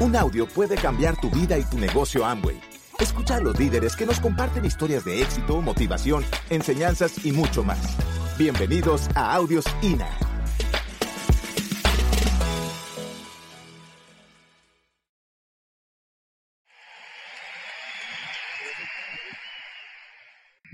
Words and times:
Un 0.00 0.16
audio 0.16 0.48
puede 0.48 0.76
cambiar 0.76 1.20
tu 1.20 1.28
vida 1.28 1.58
y 1.58 1.64
tu 1.64 1.78
negocio 1.78 2.24
Amway. 2.24 2.58
Escucha 2.98 3.36
a 3.36 3.40
los 3.40 3.58
líderes 3.58 3.94
que 3.94 4.06
nos 4.06 4.18
comparten 4.18 4.64
historias 4.64 5.04
de 5.04 5.20
éxito, 5.20 5.60
motivación, 5.60 6.24
enseñanzas 6.48 7.22
y 7.22 7.32
mucho 7.32 7.62
más. 7.62 7.98
Bienvenidos 8.38 9.08
a 9.14 9.34
Audios 9.34 9.66
INA. 9.82 10.08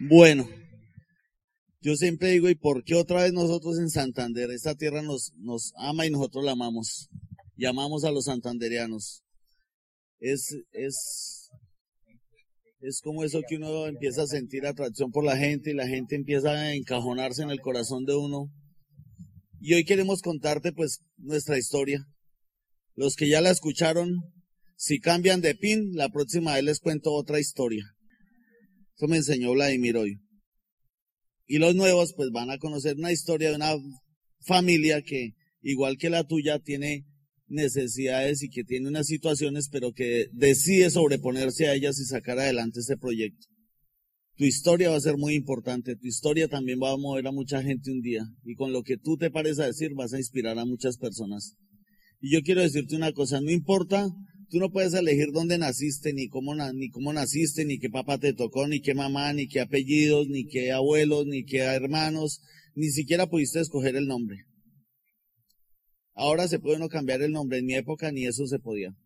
Bueno, 0.09 0.49
yo 1.81 1.97
siempre 1.97 2.31
digo, 2.31 2.49
¿y 2.49 2.55
por 2.55 2.85
qué 2.85 2.95
otra 2.95 3.25
vez 3.25 3.33
nosotros 3.33 3.81
en 3.81 3.91
Santander? 3.91 4.53
Esta 4.53 4.77
tierra 4.77 5.03
nos, 5.03 5.33
ama 5.77 6.07
y 6.07 6.11
nosotros 6.13 6.45
la 6.45 6.53
amamos. 6.53 7.11
Llamamos 7.57 8.05
a 8.05 8.11
los 8.11 8.27
santanderianos. 8.27 9.23
Es, 10.19 10.55
es, 10.73 11.51
es 12.81 13.01
como 13.01 13.25
eso 13.25 13.41
que 13.49 13.57
uno 13.57 13.87
empieza 13.87 14.23
a 14.23 14.27
sentir 14.27 14.67
atracción 14.67 15.11
por 15.11 15.25
la 15.25 15.37
gente 15.37 15.71
y 15.71 15.75
la 15.75 15.89
gente 15.89 16.17
empieza 16.17 16.51
a 16.51 16.75
encajonarse 16.75 17.43
en 17.43 17.51
el 17.51 17.61
corazón 17.61 18.05
de 18.05 18.15
uno. 18.15 18.53
Y 19.59 19.75
hoy 19.75 19.85
queremos 19.85 20.21
contarte 20.21 20.73
pues 20.73 21.01
nuestra 21.17 21.59
historia. 21.59 22.05
Los 22.95 23.17
que 23.17 23.29
ya 23.29 23.41
la 23.41 23.51
escucharon, 23.51 24.23
si 24.77 25.01
cambian 25.01 25.41
de 25.41 25.55
pin, 25.55 25.93
la 25.95 26.11
próxima 26.11 26.55
vez 26.55 26.65
les 26.65 26.81
cuento 26.81 27.13
otra 27.13 27.41
historia. 27.41 27.85
Eso 28.97 29.09
me 29.09 29.17
enseñó 29.17 29.53
Vladimir 29.53 29.97
hoy. 29.97 30.19
Y 31.47 31.59
los 31.59 31.75
nuevos 31.75 32.13
pues 32.15 32.31
van 32.33 32.51
a 32.51 32.59
conocer 32.59 32.97
una 32.97 33.13
historia 33.13 33.51
de 33.51 33.57
una 33.57 33.75
familia 34.41 35.01
que, 35.03 35.33
igual 35.63 35.97
que 35.97 36.11
la 36.11 36.25
tuya, 36.25 36.59
tiene 36.59 37.07
necesidades 37.49 38.43
y 38.43 38.49
que 38.49 38.65
tiene 38.65 38.89
unas 38.89 39.07
situaciones, 39.07 39.69
pero 39.71 39.93
que 39.93 40.27
decide 40.33 40.91
sobreponerse 40.91 41.67
a 41.67 41.75
ellas 41.75 41.99
y 42.01 42.05
sacar 42.05 42.39
adelante 42.39 42.81
este 42.81 42.97
proyecto. 42.97 43.47
Tu 44.37 44.45
historia 44.45 44.91
va 44.91 44.97
a 44.97 45.01
ser 45.01 45.17
muy 45.17 45.35
importante, 45.35 45.97
tu 45.97 46.07
historia 46.07 46.49
también 46.49 46.79
va 46.83 46.93
a 46.93 46.97
mover 46.97 47.27
a 47.27 47.33
mucha 47.33 47.63
gente 47.63 47.91
un 47.91 48.01
día 48.01 48.23
y 48.45 48.55
con 48.55 48.73
lo 48.73 48.83
que 48.83 48.99
tú 48.99 49.17
te 49.17 49.31
pares 49.31 49.59
a 49.59 49.67
decir 49.67 49.95
vas 49.95 50.13
a 50.13 50.19
inspirar 50.19 50.59
a 50.59 50.67
muchas 50.67 50.99
personas. 50.99 51.55
Y 52.21 52.33
yo 52.33 52.43
quiero 52.43 52.61
decirte 52.61 52.97
una 52.97 53.13
cosa, 53.13 53.41
no 53.41 53.51
importa 53.51 54.11
Tú 54.49 54.61
no 54.61 54.71
puedes 54.71 54.95
elegir 54.95 55.33
dónde 55.33 55.59
naciste, 55.59 56.13
ni 56.13 56.29
cómo, 56.29 56.55
ni 56.55 56.89
cómo 56.91 57.13
naciste, 57.13 57.65
ni 57.65 57.79
qué 57.79 57.91
papá 57.91 58.19
te 58.19 58.33
tocó, 58.33 58.69
ni 58.69 58.81
qué 58.81 58.95
mamá, 58.95 59.33
ni 59.33 59.49
qué 59.49 59.61
apellidos, 59.61 60.29
ni 60.29 60.47
qué 60.47 60.71
abuelos, 60.71 61.27
ni 61.27 61.45
qué 61.45 61.59
hermanos, 61.59 62.43
ni 62.77 62.91
siquiera 62.91 63.27
pudiste 63.27 63.59
escoger 63.59 63.97
el 63.97 64.07
nombre. 64.07 64.45
Ahora 66.17 66.49
se 66.49 66.59
puede 66.59 66.79
no 66.79 66.89
cambiar 66.89 67.21
el 67.21 67.33
nombre, 67.33 67.59
en 67.59 67.67
mi 67.67 67.75
época 67.75 68.11
ni 68.11 68.25
eso 68.25 68.47
se 68.47 68.59
podía. 68.59 68.97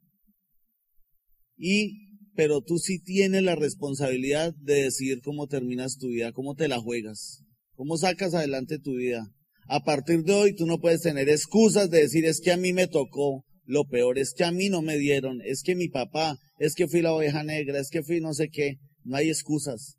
Y, 1.56 2.16
pero 2.36 2.62
tú 2.62 2.78
sí 2.78 3.02
tienes 3.02 3.42
la 3.42 3.56
responsabilidad 3.56 4.54
de 4.60 4.84
decidir 4.84 5.20
cómo 5.20 5.48
terminas 5.48 5.98
tu 5.98 6.08
vida, 6.08 6.32
cómo 6.32 6.54
te 6.54 6.68
la 6.68 6.78
juegas, 6.78 7.42
cómo 7.74 7.96
sacas 7.96 8.32
adelante 8.32 8.78
tu 8.78 8.94
vida. 8.94 9.26
A 9.66 9.82
partir 9.82 10.22
de 10.22 10.32
hoy 10.32 10.54
tú 10.54 10.66
no 10.66 10.78
puedes 10.78 11.02
tener 11.02 11.28
excusas 11.28 11.90
de 11.90 12.02
decir 12.02 12.24
es 12.24 12.40
que 12.40 12.52
a 12.52 12.56
mí 12.56 12.72
me 12.72 12.86
tocó, 12.86 13.44
lo 13.64 13.84
peor 13.88 14.16
es 14.16 14.32
que 14.32 14.44
a 14.44 14.52
mí 14.52 14.68
no 14.68 14.80
me 14.80 14.96
dieron, 14.96 15.40
es 15.44 15.62
que 15.64 15.74
mi 15.74 15.88
papá, 15.88 16.38
es 16.58 16.76
que 16.76 16.86
fui 16.86 17.02
la 17.02 17.12
oveja 17.12 17.42
negra, 17.42 17.80
es 17.80 17.90
que 17.90 18.04
fui 18.04 18.20
no 18.20 18.34
sé 18.34 18.50
qué. 18.50 18.78
No 19.02 19.16
hay 19.16 19.30
excusas. 19.30 19.96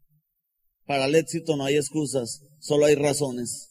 Para 0.85 1.05
el 1.05 1.15
éxito 1.15 1.57
no 1.57 1.65
hay 1.65 1.75
excusas, 1.75 2.41
solo 2.59 2.85
hay 2.85 2.95
razones. 2.95 3.69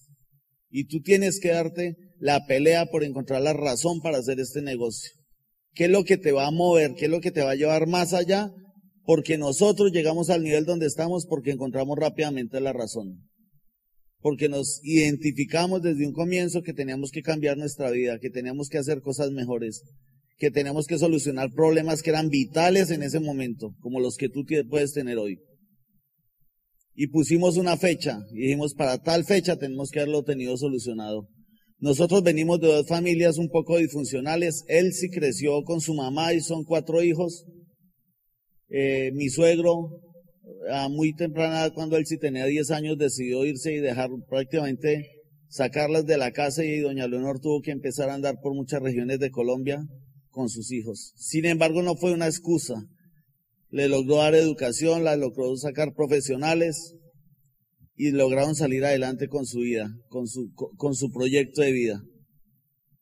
Y 0.69 0.85
tú 0.85 1.01
tienes 1.01 1.41
que 1.41 1.49
darte 1.49 1.97
la 2.21 2.47
pelea 2.47 2.87
por 2.87 3.03
encontrar 3.03 3.43
la 3.43 3.53
razón 3.53 4.01
para 4.01 4.19
hacer 4.19 4.39
este 4.39 4.63
negocio. 4.63 5.11
¿Qué 5.75 5.87
es 5.87 5.91
lo 5.91 6.05
que 6.05 6.17
te 6.17 6.33
va 6.33 6.47
a 6.47 6.53
mover? 6.53 6.95
¿Qué 6.95 7.07
es 7.07 7.11
lo 7.11 7.21
que 7.21 7.33
te 7.33 7.43
va 7.43 7.53
a 7.53 7.57
llevar 7.57 7.89
más 7.89 8.13
allá? 8.13 8.53
Porque 9.05 9.39
nosotros 9.39 9.91
llegamos 9.91 10.31
al 10.31 10.45
nivel 10.45 10.65
donde 10.65 10.87
estamos 10.87 11.27
porque 11.27 11.51
encontramos 11.51 11.99
rápidamente 11.99 12.61
la 12.61 12.73
razón 12.73 13.31
porque 14.21 14.49
nos 14.49 14.81
identificamos 14.85 15.83
desde 15.83 16.07
un 16.07 16.13
comienzo 16.13 16.63
que 16.63 16.75
teníamos 16.75 17.11
que 17.11 17.23
cambiar 17.23 17.57
nuestra 17.57 17.91
vida, 17.91 18.19
que 18.19 18.31
teníamos 18.31 18.69
que 18.69 18.79
hacer 18.79 19.01
cosas 19.01 19.31
mejores, 19.31 19.83
que 20.37 20.51
teníamos 20.51 20.87
que 20.87 20.99
solucionar 20.99 21.51
problemas 21.53 22.03
que 22.03 22.11
eran 22.11 22.29
vitales 22.29 22.91
en 22.91 23.03
ese 23.03 23.21
momento, 23.21 23.75
como 23.81 24.01
los 24.01 24.17
que 24.17 24.29
tú 24.29 24.45
puedes 24.69 24.93
tener 24.93 25.19
hoy. 25.19 25.39
Y 26.95 27.07
pusimos 27.07 27.57
una 27.57 27.77
fecha 27.77 28.21
y 28.33 28.43
dijimos, 28.43 28.75
para 28.75 28.99
tal 28.99 29.25
fecha 29.25 29.57
tenemos 29.57 29.91
que 29.91 30.01
haberlo 30.01 30.23
tenido 30.23 30.57
solucionado. 30.57 31.29
Nosotros 31.81 32.23
venimos 32.23 32.61
de 32.61 32.69
dos 32.69 32.87
familias 32.87 33.39
un 33.39 33.49
poco 33.49 33.79
disfuncionales. 33.79 34.65
Él 34.69 34.93
creció 35.11 35.63
con 35.65 35.81
su 35.81 35.95
mamá 35.95 36.35
y 36.35 36.41
son 36.41 36.65
cuatro 36.65 37.03
hijos. 37.03 37.47
Eh, 38.69 39.11
mi 39.15 39.31
suegro 39.31 40.01
a 40.71 40.89
muy 40.89 41.15
temprana 41.15 41.71
cuando 41.71 41.97
él 41.97 42.05
tenía 42.21 42.45
10 42.45 42.71
años, 42.71 42.99
decidió 42.99 43.45
irse 43.45 43.73
y 43.73 43.81
dejar 43.81 44.11
prácticamente 44.29 45.09
sacarlas 45.49 46.07
de 46.07 46.19
la 46.19 46.33
casa 46.33 46.65
y 46.65 46.81
doña 46.81 47.09
Leonor 47.09 47.41
tuvo 47.41 47.61
que 47.61 47.71
empezar 47.71 48.11
a 48.11 48.15
andar 48.15 48.37
por 48.43 48.55
muchas 48.55 48.83
regiones 48.83 49.19
de 49.19 49.31
Colombia 49.31 49.81
con 50.29 50.49
sus 50.49 50.71
hijos. 50.71 51.13
Sin 51.17 51.45
embargo, 51.45 51.83
no 51.83 51.97
fue 51.97 52.13
una 52.13 52.27
excusa. 52.27 52.75
Le 53.71 53.89
logró 53.89 54.17
dar 54.17 54.35
educación, 54.35 55.05
la 55.05 55.17
logró 55.17 55.57
sacar 55.57 55.95
profesionales 55.95 56.95
y 58.03 58.13
lograron 58.13 58.55
salir 58.55 58.83
adelante 58.83 59.29
con 59.29 59.45
su 59.45 59.59
vida, 59.59 59.95
con 60.09 60.27
su, 60.27 60.55
con 60.55 60.95
su 60.95 61.11
proyecto 61.11 61.61
de 61.61 61.71
vida. 61.71 62.03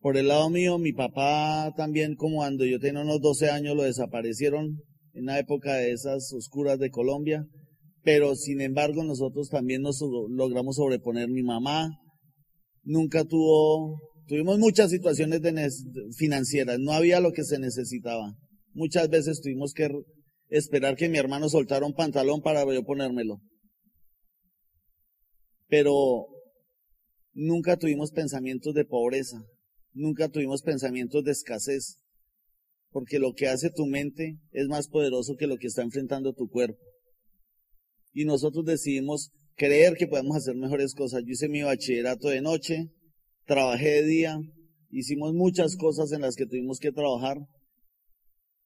Por 0.01 0.17
el 0.17 0.27
lado 0.27 0.51
mío, 0.51 0.77
mi 0.79 0.93
papá 0.93 1.73
también, 1.77 2.17
como 2.17 2.39
cuando 2.39 2.65
yo 2.65 2.81
tenía 2.81 3.03
unos 3.03 3.21
12 3.21 3.49
años, 3.49 3.77
lo 3.77 3.85
desaparecieron 3.85 4.83
en 5.13 5.27
la 5.27 5.39
época 5.39 5.75
de 5.75 5.93
esas 5.93 6.33
oscuras 6.33 6.81
de 6.81 6.91
Colombia, 6.91 7.47
pero 8.03 8.35
sin 8.35 8.61
embargo 8.61 9.05
nosotros 9.05 9.51
también 9.51 9.83
nos 9.83 10.01
logramos 10.31 10.75
sobreponer. 10.75 11.29
Mi 11.29 11.45
mamá 11.45 11.91
nunca 12.83 13.23
tuvo, 13.25 14.01
tuvimos 14.27 14.59
muchas 14.59 14.91
situaciones 14.91 15.41
financieras, 16.17 16.81
no 16.81 16.91
había 16.91 17.21
lo 17.21 17.31
que 17.31 17.45
se 17.45 17.61
necesitaba. 17.61 18.35
Muchas 18.73 19.09
veces 19.11 19.41
tuvimos 19.41 19.75
que 19.75 19.91
esperar 20.49 20.97
que 20.97 21.09
mi 21.09 21.19
hermano 21.19 21.49
soltara 21.49 21.87
un 21.87 21.95
pantalón 21.95 22.41
para 22.43 22.65
yo 22.75 22.83
ponérmelo. 22.83 23.39
Pero 25.69 26.27
nunca 27.33 27.77
tuvimos 27.77 28.11
pensamientos 28.11 28.75
de 28.75 28.85
pobreza, 28.85 29.43
nunca 29.93 30.29
tuvimos 30.29 30.63
pensamientos 30.63 31.23
de 31.25 31.33
escasez 31.33 32.01
porque 32.91 33.19
lo 33.19 33.33
que 33.35 33.49
hace 33.49 33.71
tu 33.71 33.87
mente 33.87 34.39
es 34.53 34.67
más 34.67 34.89
poderoso 34.89 35.37
que 35.37 35.47
lo 35.47 35.57
que 35.57 35.67
está 35.67 35.83
enfrentando 35.83 36.33
tu 36.33 36.49
cuerpo. 36.49 36.83
Y 38.13 38.25
nosotros 38.25 38.65
decidimos 38.65 39.31
creer 39.57 39.95
que 39.97 40.07
podemos 40.07 40.37
hacer 40.37 40.57
mejores 40.57 40.95
cosas. 40.95 41.23
Yo 41.25 41.33
hice 41.33 41.49
mi 41.49 41.63
bachillerato 41.63 42.29
de 42.29 42.41
noche, 42.41 42.91
trabajé 43.45 44.03
de 44.03 44.05
día, 44.05 44.39
hicimos 44.91 45.35
muchas 45.35 45.77
cosas 45.77 46.13
en 46.13 46.23
las 46.23 46.35
que 46.35 46.47
tuvimos 46.47 46.79
que 46.79 46.93
trabajar 46.93 47.37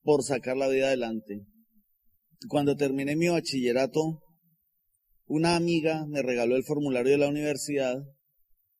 por 0.03 0.23
sacar 0.23 0.57
la 0.57 0.69
vida 0.69 0.87
adelante. 0.87 1.47
Cuando 2.49 2.77
terminé 2.77 3.17
mi 3.17 3.29
bachillerato, 3.29 4.23
una 5.33 5.57
amiga 5.57 6.05
me 6.07 6.21
regaló 6.21 6.57
el 6.57 6.63
formulario 6.63 7.13
de 7.13 7.17
la 7.17 7.29
universidad 7.31 8.05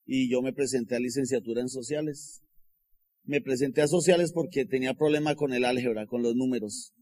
y 0.05 0.31
yo 0.31 0.43
me 0.43 0.53
presenté 0.53 0.97
a 0.97 1.01
licenciatura 1.01 1.63
en 1.63 1.71
sociales. 1.71 2.43
Me 3.25 3.41
presenté 3.41 3.81
a 3.81 3.89
sociales 3.89 4.33
porque 4.33 4.67
tenía 4.67 4.93
problema 4.93 5.35
con 5.35 5.55
el 5.55 5.65
álgebra, 5.65 6.07
con 6.07 6.23
los 6.23 6.35
números. 6.35 6.93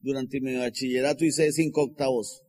Durante 0.00 0.42
mi 0.42 0.56
bachillerato 0.56 1.24
hice 1.24 1.50
cinco 1.52 1.84
octavos. 1.84 2.42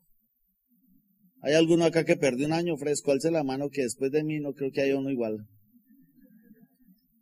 ¿Hay 1.43 1.53
alguno 1.53 1.85
acá 1.85 2.03
que 2.03 2.17
perdió 2.17 2.45
un 2.45 2.51
año 2.51 2.75
fresco? 2.75 3.13
Alce 3.13 3.31
la 3.31 3.45
mano 3.45 3.69
que 3.69 3.83
después 3.83 4.11
de 4.11 4.25
mí 4.25 4.41
no 4.41 4.51
creo 4.51 4.71
que 4.71 4.81
haya 4.81 4.97
uno 4.97 5.09
igual. 5.09 5.47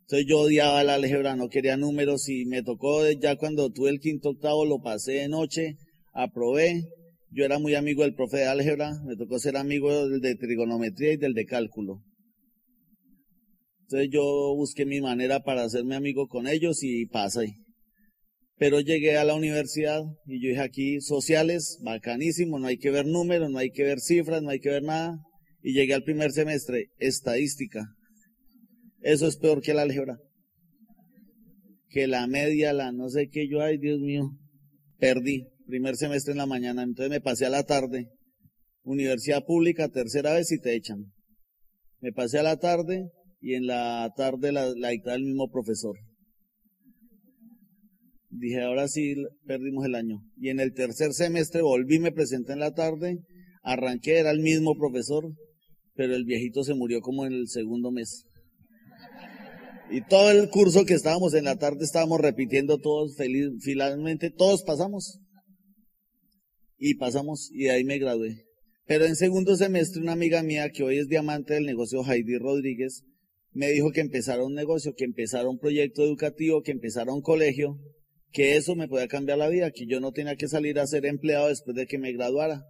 Entonces 0.00 0.26
yo 0.28 0.40
odiaba 0.40 0.82
el 0.82 0.90
álgebra, 0.90 1.36
no 1.36 1.48
quería 1.48 1.76
números 1.76 2.28
y 2.28 2.44
me 2.44 2.64
tocó 2.64 3.08
ya 3.12 3.36
cuando 3.36 3.70
tuve 3.70 3.90
el 3.90 4.00
quinto 4.00 4.30
octavo, 4.30 4.64
lo 4.64 4.80
pasé 4.80 5.12
de 5.12 5.28
noche, 5.28 5.76
aprobé. 6.12 6.88
Yo 7.36 7.44
era 7.44 7.58
muy 7.58 7.74
amigo 7.74 8.02
del 8.02 8.14
profe 8.14 8.38
de 8.38 8.46
álgebra, 8.46 8.98
me 9.04 9.14
tocó 9.14 9.38
ser 9.38 9.58
amigo 9.58 10.08
del 10.08 10.22
de 10.22 10.36
trigonometría 10.36 11.12
y 11.12 11.16
del 11.18 11.34
de 11.34 11.44
cálculo. 11.44 12.02
Entonces 13.82 14.08
yo 14.10 14.54
busqué 14.56 14.86
mi 14.86 15.02
manera 15.02 15.40
para 15.40 15.62
hacerme 15.62 15.96
amigo 15.96 16.28
con 16.28 16.48
ellos 16.48 16.82
y 16.82 17.04
pasé. 17.04 17.58
Pero 18.56 18.80
llegué 18.80 19.18
a 19.18 19.24
la 19.24 19.34
universidad 19.34 20.00
y 20.24 20.42
yo 20.42 20.48
dije 20.48 20.62
aquí, 20.62 21.00
sociales, 21.02 21.78
bacanísimo, 21.82 22.58
no 22.58 22.68
hay 22.68 22.78
que 22.78 22.90
ver 22.90 23.04
números, 23.04 23.50
no 23.50 23.58
hay 23.58 23.70
que 23.70 23.84
ver 23.84 24.00
cifras, 24.00 24.42
no 24.42 24.48
hay 24.48 24.60
que 24.60 24.70
ver 24.70 24.84
nada. 24.84 25.18
Y 25.60 25.74
llegué 25.74 25.92
al 25.92 26.04
primer 26.04 26.30
semestre, 26.30 26.86
estadística. 26.96 27.84
Eso 29.02 29.26
es 29.26 29.36
peor 29.36 29.60
que 29.60 29.74
la 29.74 29.82
álgebra. 29.82 30.16
Que 31.90 32.06
la 32.06 32.26
media, 32.28 32.72
la 32.72 32.92
no 32.92 33.10
sé 33.10 33.28
qué, 33.28 33.46
yo, 33.46 33.60
ay 33.60 33.76
Dios 33.76 34.00
mío, 34.00 34.30
perdí. 34.98 35.48
Primer 35.66 35.96
semestre 35.96 36.32
en 36.32 36.38
la 36.38 36.46
mañana, 36.46 36.82
entonces 36.82 37.10
me 37.10 37.20
pasé 37.20 37.46
a 37.46 37.50
la 37.50 37.64
tarde. 37.64 38.08
Universidad 38.84 39.44
pública, 39.44 39.88
tercera 39.88 40.32
vez 40.32 40.52
y 40.52 40.60
te 40.60 40.74
echan. 40.76 41.12
Me 42.00 42.12
pasé 42.12 42.38
a 42.38 42.44
la 42.44 42.56
tarde, 42.56 43.10
y 43.40 43.54
en 43.54 43.66
la 43.66 44.12
tarde 44.16 44.52
la, 44.52 44.72
la 44.76 44.90
dictaba 44.90 45.16
el 45.16 45.24
mismo 45.24 45.48
profesor. 45.50 45.96
Dije, 48.30 48.62
ahora 48.62 48.86
sí 48.86 49.14
perdimos 49.46 49.84
el 49.86 49.94
año. 49.94 50.20
Y 50.36 50.50
en 50.50 50.60
el 50.60 50.72
tercer 50.72 51.12
semestre 51.12 51.62
volví, 51.62 51.98
me 51.98 52.12
presenté 52.12 52.52
en 52.52 52.60
la 52.60 52.74
tarde, 52.74 53.18
arranqué, 53.62 54.18
era 54.18 54.30
el 54.30 54.40
mismo 54.40 54.76
profesor, 54.76 55.32
pero 55.94 56.14
el 56.14 56.24
viejito 56.24 56.62
se 56.62 56.74
murió 56.74 57.00
como 57.00 57.24
en 57.26 57.32
el 57.32 57.48
segundo 57.48 57.90
mes. 57.90 58.24
Y 59.90 60.00
todo 60.02 60.30
el 60.30 60.48
curso 60.50 60.84
que 60.84 60.94
estábamos 60.94 61.34
en 61.34 61.44
la 61.44 61.56
tarde 61.56 61.84
estábamos 61.84 62.20
repitiendo 62.20 62.78
todos 62.78 63.16
feliz, 63.16 63.48
finalmente 63.62 64.30
todos 64.30 64.64
pasamos. 64.64 65.20
Y 66.78 66.94
pasamos 66.94 67.50
y 67.52 67.68
ahí 67.68 67.84
me 67.84 67.98
gradué. 67.98 68.44
Pero 68.86 69.04
en 69.04 69.16
segundo 69.16 69.56
semestre 69.56 70.02
una 70.02 70.12
amiga 70.12 70.42
mía 70.42 70.70
que 70.70 70.82
hoy 70.82 70.98
es 70.98 71.08
diamante 71.08 71.54
del 71.54 71.64
negocio 71.64 72.04
Heidi 72.04 72.38
Rodríguez 72.38 73.04
me 73.56 73.70
dijo 73.70 73.90
que 73.90 74.02
empezara 74.02 74.44
un 74.44 74.52
negocio, 74.52 74.94
que 74.94 75.04
empezara 75.04 75.48
un 75.48 75.58
proyecto 75.58 76.04
educativo, 76.04 76.62
que 76.62 76.72
empezara 76.72 77.14
un 77.14 77.22
colegio, 77.22 77.78
que 78.30 78.56
eso 78.56 78.74
me 78.74 78.86
podía 78.86 79.08
cambiar 79.08 79.38
la 79.38 79.48
vida, 79.48 79.70
que 79.70 79.86
yo 79.86 79.98
no 79.98 80.12
tenía 80.12 80.36
que 80.36 80.46
salir 80.46 80.78
a 80.78 80.86
ser 80.86 81.06
empleado 81.06 81.48
después 81.48 81.74
de 81.74 81.86
que 81.86 81.96
me 81.96 82.12
graduara. 82.12 82.66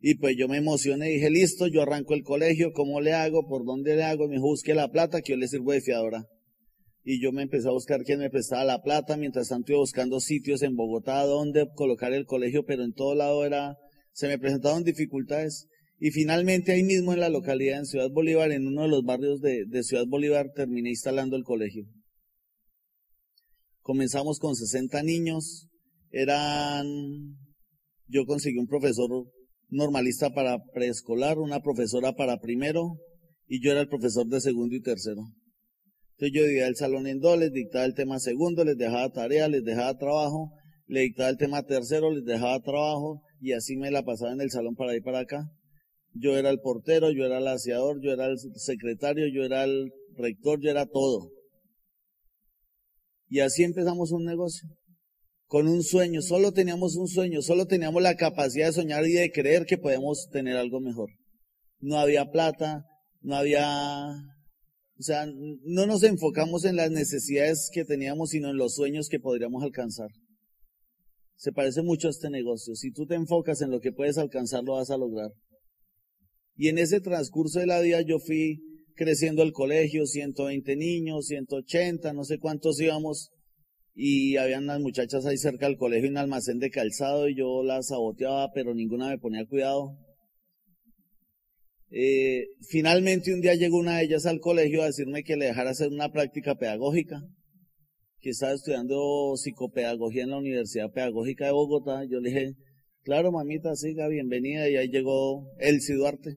Y 0.00 0.16
pues 0.16 0.36
yo 0.36 0.48
me 0.48 0.56
emocioné 0.56 1.10
dije, 1.10 1.30
listo, 1.30 1.68
yo 1.68 1.82
arranco 1.82 2.14
el 2.14 2.24
colegio, 2.24 2.72
¿cómo 2.72 3.00
le 3.00 3.12
hago? 3.12 3.46
¿Por 3.46 3.64
dónde 3.64 3.94
le 3.94 4.02
hago? 4.02 4.26
Me 4.26 4.34
dijo, 4.34 4.46
busque 4.46 4.74
la 4.74 4.90
plata 4.90 5.22
que 5.22 5.34
yo 5.34 5.38
le 5.38 5.46
sirvo 5.46 5.70
de 5.70 5.80
fiadora. 5.80 6.26
Y 7.08 7.22
yo 7.22 7.30
me 7.30 7.42
empecé 7.42 7.68
a 7.68 7.70
buscar 7.70 8.02
quién 8.02 8.18
me 8.18 8.30
prestaba 8.30 8.64
la 8.64 8.82
plata, 8.82 9.16
mientras 9.16 9.46
tanto 9.46 9.70
iba 9.70 9.78
buscando 9.78 10.18
sitios 10.18 10.62
en 10.62 10.74
Bogotá 10.74 11.24
donde 11.24 11.68
colocar 11.76 12.12
el 12.12 12.26
colegio, 12.26 12.64
pero 12.64 12.82
en 12.82 12.94
todo 12.94 13.14
lado 13.14 13.44
era, 13.44 13.76
se 14.10 14.26
me 14.26 14.40
presentaban 14.40 14.82
dificultades. 14.82 15.68
Y 16.00 16.10
finalmente 16.10 16.72
ahí 16.72 16.82
mismo 16.82 17.12
en 17.12 17.20
la 17.20 17.28
localidad, 17.28 17.78
en 17.78 17.86
Ciudad 17.86 18.10
Bolívar, 18.10 18.50
en 18.50 18.66
uno 18.66 18.82
de 18.82 18.88
los 18.88 19.04
barrios 19.04 19.40
de, 19.40 19.66
de 19.68 19.84
Ciudad 19.84 20.04
Bolívar, 20.08 20.50
terminé 20.52 20.90
instalando 20.90 21.36
el 21.36 21.44
colegio. 21.44 21.84
Comenzamos 23.82 24.40
con 24.40 24.56
60 24.56 25.00
niños, 25.04 25.68
eran, 26.10 26.88
yo 28.08 28.26
conseguí 28.26 28.58
un 28.58 28.66
profesor 28.66 29.08
normalista 29.68 30.30
para 30.30 30.58
preescolar, 30.74 31.38
una 31.38 31.60
profesora 31.60 32.14
para 32.14 32.40
primero, 32.40 32.98
y 33.46 33.62
yo 33.62 33.70
era 33.70 33.80
el 33.80 33.88
profesor 33.88 34.26
de 34.26 34.40
segundo 34.40 34.74
y 34.74 34.82
tercero. 34.82 35.22
Entonces 36.18 36.34
yo 36.34 36.42
dividía 36.46 36.66
el 36.66 36.76
salón 36.76 37.06
en 37.06 37.20
dos, 37.20 37.38
les 37.38 37.52
dictaba 37.52 37.84
el 37.84 37.94
tema 37.94 38.18
segundo, 38.18 38.64
les 38.64 38.78
dejaba 38.78 39.12
tarea, 39.12 39.48
les 39.48 39.62
dejaba 39.62 39.98
trabajo, 39.98 40.50
le 40.86 41.00
dictaba 41.00 41.28
el 41.28 41.36
tema 41.36 41.62
tercero, 41.62 42.10
les 42.10 42.24
dejaba 42.24 42.58
trabajo, 42.60 43.22
y 43.40 43.52
así 43.52 43.76
me 43.76 43.90
la 43.90 44.02
pasaba 44.02 44.32
en 44.32 44.40
el 44.40 44.50
salón 44.50 44.74
para 44.76 44.96
ir 44.96 45.02
para 45.02 45.20
acá. 45.20 45.50
Yo 46.14 46.38
era 46.38 46.48
el 46.48 46.60
portero, 46.60 47.10
yo 47.10 47.26
era 47.26 47.36
el 47.38 47.46
aseador, 47.46 48.00
yo 48.02 48.12
era 48.12 48.26
el 48.26 48.38
secretario, 48.54 49.26
yo 49.28 49.44
era 49.44 49.64
el 49.64 49.92
rector, 50.16 50.58
yo 50.62 50.70
era 50.70 50.86
todo. 50.86 51.30
Y 53.28 53.40
así 53.40 53.64
empezamos 53.64 54.10
un 54.12 54.24
negocio. 54.24 54.68
Con 55.46 55.68
un 55.68 55.82
sueño, 55.82 56.22
solo 56.22 56.52
teníamos 56.52 56.96
un 56.96 57.08
sueño, 57.08 57.42
solo 57.42 57.66
teníamos 57.66 58.02
la 58.02 58.16
capacidad 58.16 58.68
de 58.68 58.72
soñar 58.72 59.06
y 59.06 59.12
de 59.12 59.30
creer 59.30 59.66
que 59.66 59.76
podemos 59.78 60.28
tener 60.32 60.56
algo 60.56 60.80
mejor. 60.80 61.10
No 61.78 61.98
había 61.98 62.30
plata, 62.30 62.86
no 63.20 63.36
había, 63.36 63.66
o 64.98 65.02
sea, 65.02 65.26
no 65.26 65.86
nos 65.86 66.02
enfocamos 66.02 66.64
en 66.64 66.76
las 66.76 66.90
necesidades 66.90 67.68
que 67.72 67.84
teníamos, 67.84 68.30
sino 68.30 68.50
en 68.50 68.56
los 68.56 68.74
sueños 68.74 69.08
que 69.08 69.20
podríamos 69.20 69.62
alcanzar. 69.62 70.08
Se 71.36 71.52
parece 71.52 71.82
mucho 71.82 72.08
a 72.08 72.10
este 72.10 72.30
negocio. 72.30 72.74
Si 72.74 72.92
tú 72.92 73.06
te 73.06 73.14
enfocas 73.14 73.60
en 73.60 73.70
lo 73.70 73.80
que 73.80 73.92
puedes 73.92 74.16
alcanzar, 74.16 74.64
lo 74.64 74.74
vas 74.74 74.90
a 74.90 74.96
lograr. 74.96 75.32
Y 76.56 76.68
en 76.68 76.78
ese 76.78 77.00
transcurso 77.00 77.60
de 77.60 77.66
la 77.66 77.80
vida 77.80 78.00
yo 78.00 78.18
fui 78.18 78.62
creciendo 78.94 79.42
el 79.42 79.52
colegio, 79.52 80.06
120 80.06 80.74
niños, 80.76 81.26
180, 81.26 82.14
no 82.14 82.24
sé 82.24 82.38
cuántos 82.38 82.80
íbamos, 82.80 83.30
y 83.94 84.38
habían 84.38 84.64
unas 84.64 84.80
muchachas 84.80 85.26
ahí 85.26 85.36
cerca 85.36 85.66
del 85.66 85.76
colegio, 85.76 86.08
un 86.08 86.16
almacén 86.16 86.58
de 86.58 86.70
calzado, 86.70 87.28
y 87.28 87.36
yo 87.36 87.62
las 87.62 87.88
saboteaba, 87.88 88.50
pero 88.54 88.74
ninguna 88.74 89.08
me 89.08 89.18
ponía 89.18 89.44
cuidado. 89.44 89.98
Eh, 91.98 92.48
finalmente 92.68 93.32
un 93.32 93.40
día 93.40 93.54
llegó 93.54 93.78
una 93.78 93.96
de 93.96 94.04
ellas 94.04 94.26
al 94.26 94.38
colegio 94.38 94.82
a 94.82 94.86
decirme 94.86 95.24
que 95.24 95.34
le 95.34 95.46
dejara 95.46 95.70
hacer 95.70 95.88
una 95.88 96.12
práctica 96.12 96.54
pedagógica, 96.54 97.22
que 98.20 98.30
estaba 98.30 98.52
estudiando 98.52 99.34
psicopedagogía 99.34 100.24
en 100.24 100.30
la 100.30 100.36
Universidad 100.36 100.92
Pedagógica 100.92 101.46
de 101.46 101.52
Bogotá. 101.52 102.04
Yo 102.04 102.20
le 102.20 102.28
dije, 102.28 102.52
claro 103.02 103.32
mamita, 103.32 103.74
siga, 103.76 104.08
bienvenida, 104.08 104.68
y 104.68 104.76
ahí 104.76 104.88
llegó 104.88 105.48
Elsie 105.58 105.94
Duarte 105.94 106.36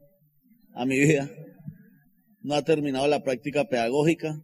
a 0.76 0.86
mi 0.86 0.98
vida. 0.98 1.30
No 2.42 2.56
ha 2.56 2.64
terminado 2.64 3.06
la 3.08 3.22
práctica 3.22 3.68
pedagógica. 3.68 4.42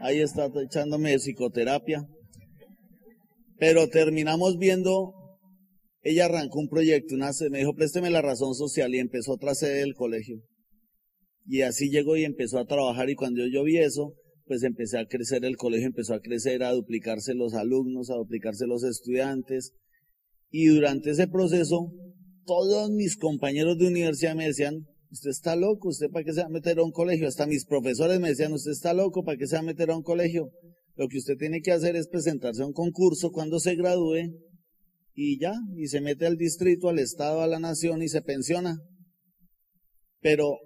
Ahí 0.00 0.18
está 0.18 0.50
echándome 0.64 1.12
de 1.12 1.18
psicoterapia. 1.18 2.08
Pero 3.56 3.88
terminamos 3.88 4.58
viendo, 4.58 5.14
ella 6.02 6.26
arrancó 6.26 6.60
un 6.60 6.68
proyecto, 6.68 7.14
una, 7.14 7.30
me 7.50 7.58
dijo, 7.58 7.74
présteme 7.74 8.10
la 8.10 8.22
razón 8.22 8.54
social 8.54 8.94
y 8.94 8.98
empezó 8.98 9.32
otra 9.32 9.54
sede 9.54 9.80
del 9.80 9.94
colegio. 9.94 10.40
Y 11.46 11.62
así 11.62 11.90
llegó 11.90 12.16
y 12.16 12.24
empezó 12.24 12.58
a 12.58 12.66
trabajar 12.66 13.10
y 13.10 13.14
cuando 13.14 13.46
yo 13.46 13.64
vi 13.64 13.78
eso, 13.78 14.14
pues 14.46 14.62
empecé 14.62 14.98
a 14.98 15.06
crecer 15.06 15.44
el 15.44 15.56
colegio, 15.56 15.86
empezó 15.86 16.14
a 16.14 16.20
crecer, 16.20 16.62
a 16.62 16.72
duplicarse 16.72 17.34
los 17.34 17.54
alumnos, 17.54 18.10
a 18.10 18.16
duplicarse 18.16 18.66
los 18.66 18.84
estudiantes. 18.84 19.72
Y 20.50 20.66
durante 20.66 21.10
ese 21.10 21.26
proceso 21.28 21.92
todos 22.48 22.90
mis 22.90 23.18
compañeros 23.18 23.76
de 23.76 23.88
universidad 23.88 24.34
me 24.34 24.46
decían, 24.46 24.86
usted 25.10 25.30
está 25.30 25.54
loco, 25.54 25.88
usted 25.88 26.08
para 26.10 26.24
qué 26.24 26.32
se 26.32 26.40
va 26.40 26.46
a 26.46 26.50
meter 26.50 26.78
a 26.78 26.82
un 26.82 26.92
colegio. 26.92 27.28
Hasta 27.28 27.46
mis 27.46 27.66
profesores 27.66 28.18
me 28.20 28.30
decían, 28.30 28.54
usted 28.54 28.70
está 28.70 28.94
loco, 28.94 29.22
para 29.22 29.36
qué 29.36 29.46
se 29.46 29.56
va 29.56 29.60
a 29.60 29.64
meter 29.64 29.90
a 29.90 29.96
un 29.96 30.02
colegio. 30.02 30.50
Lo 30.96 31.08
que 31.08 31.18
usted 31.18 31.36
tiene 31.38 31.60
que 31.60 31.72
hacer 31.72 31.94
es 31.94 32.08
presentarse 32.08 32.62
a 32.62 32.66
un 32.66 32.72
concurso 32.72 33.30
cuando 33.30 33.60
se 33.60 33.76
gradúe 33.76 34.32
y 35.20 35.38
ya, 35.40 35.54
y 35.76 35.88
se 35.88 36.00
mete 36.00 36.26
al 36.26 36.36
distrito, 36.36 36.88
al 36.88 37.00
estado, 37.00 37.42
a 37.42 37.48
la 37.48 37.58
nación 37.58 38.02
y 38.02 38.08
se 38.08 38.22
pensiona. 38.22 38.78
Pero 40.20 40.58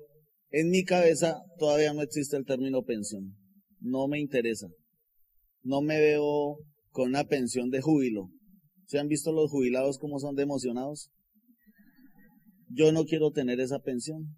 en 0.50 0.68
mi 0.68 0.84
cabeza 0.84 1.40
todavía 1.58 1.94
no 1.94 2.02
existe 2.02 2.36
el 2.36 2.44
término 2.44 2.82
pensión. 2.82 3.34
No 3.80 4.08
me 4.08 4.20
interesa. 4.20 4.68
No 5.62 5.80
me 5.80 5.98
veo 5.98 6.58
con 6.90 7.08
una 7.08 7.24
pensión 7.24 7.70
de 7.70 7.80
júbilo. 7.80 8.28
¿Se 8.84 8.98
han 8.98 9.08
visto 9.08 9.32
los 9.32 9.50
jubilados 9.50 9.96
cómo 9.98 10.18
son 10.18 10.34
de 10.34 10.42
emocionados? 10.42 11.10
yo 12.74 12.92
no 12.92 13.04
quiero 13.04 13.30
tener 13.30 13.60
esa 13.60 13.80
pensión, 13.80 14.36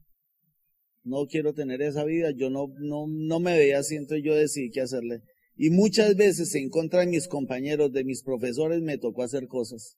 no 1.02 1.26
quiero 1.26 1.52
tener 1.52 1.82
esa 1.82 2.04
vida, 2.04 2.30
yo 2.36 2.50
no, 2.50 2.66
no, 2.78 3.06
no 3.08 3.40
me 3.40 3.56
veía 3.56 3.78
así, 3.78 3.96
entonces 3.96 4.24
yo 4.24 4.34
decidí 4.34 4.70
qué 4.70 4.80
hacerle. 4.80 5.20
Y 5.56 5.70
muchas 5.70 6.16
veces 6.16 6.54
en 6.54 6.68
contra 6.68 7.00
de 7.00 7.06
mis 7.06 7.28
compañeros, 7.28 7.92
de 7.92 8.04
mis 8.04 8.22
profesores, 8.22 8.82
me 8.82 8.98
tocó 8.98 9.22
hacer 9.22 9.46
cosas. 9.46 9.96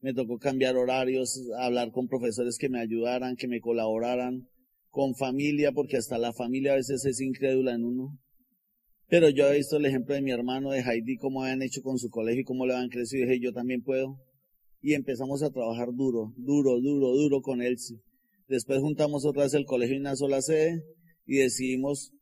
Me 0.00 0.14
tocó 0.14 0.38
cambiar 0.38 0.76
horarios, 0.76 1.40
hablar 1.58 1.90
con 1.90 2.08
profesores 2.08 2.58
que 2.58 2.68
me 2.68 2.80
ayudaran, 2.80 3.36
que 3.36 3.48
me 3.48 3.60
colaboraran, 3.60 4.48
con 4.90 5.14
familia, 5.14 5.72
porque 5.72 5.96
hasta 5.96 6.18
la 6.18 6.32
familia 6.32 6.72
a 6.72 6.76
veces 6.76 7.04
es 7.04 7.20
incrédula 7.20 7.74
en 7.74 7.84
uno. 7.84 8.18
Pero 9.08 9.28
yo 9.30 9.48
he 9.48 9.56
visto 9.56 9.76
el 9.76 9.86
ejemplo 9.86 10.14
de 10.14 10.22
mi 10.22 10.30
hermano 10.32 10.70
de 10.70 10.80
Heidi, 10.80 11.16
cómo 11.16 11.42
habían 11.42 11.62
hecho 11.62 11.82
con 11.82 11.98
su 11.98 12.10
colegio 12.10 12.42
y 12.42 12.44
cómo 12.44 12.66
le 12.66 12.74
han 12.74 12.88
crecido, 12.88 13.24
y 13.24 13.28
dije, 13.28 13.40
yo 13.40 13.52
también 13.52 13.82
puedo 13.82 14.20
y 14.86 14.94
empezamos 14.94 15.42
a 15.42 15.50
trabajar 15.50 15.88
duro, 15.92 16.32
duro, 16.36 16.80
duro, 16.80 17.08
duro 17.08 17.40
con 17.42 17.60
él. 17.60 17.76
Después 18.46 18.78
juntamos 18.80 19.24
otra 19.24 19.42
vez 19.42 19.54
el 19.54 19.64
colegio 19.64 19.96
en 19.96 20.02
una 20.02 20.14
sola 20.14 20.40
sede 20.40 20.84
y 21.26 21.38
decidimos, 21.38 22.12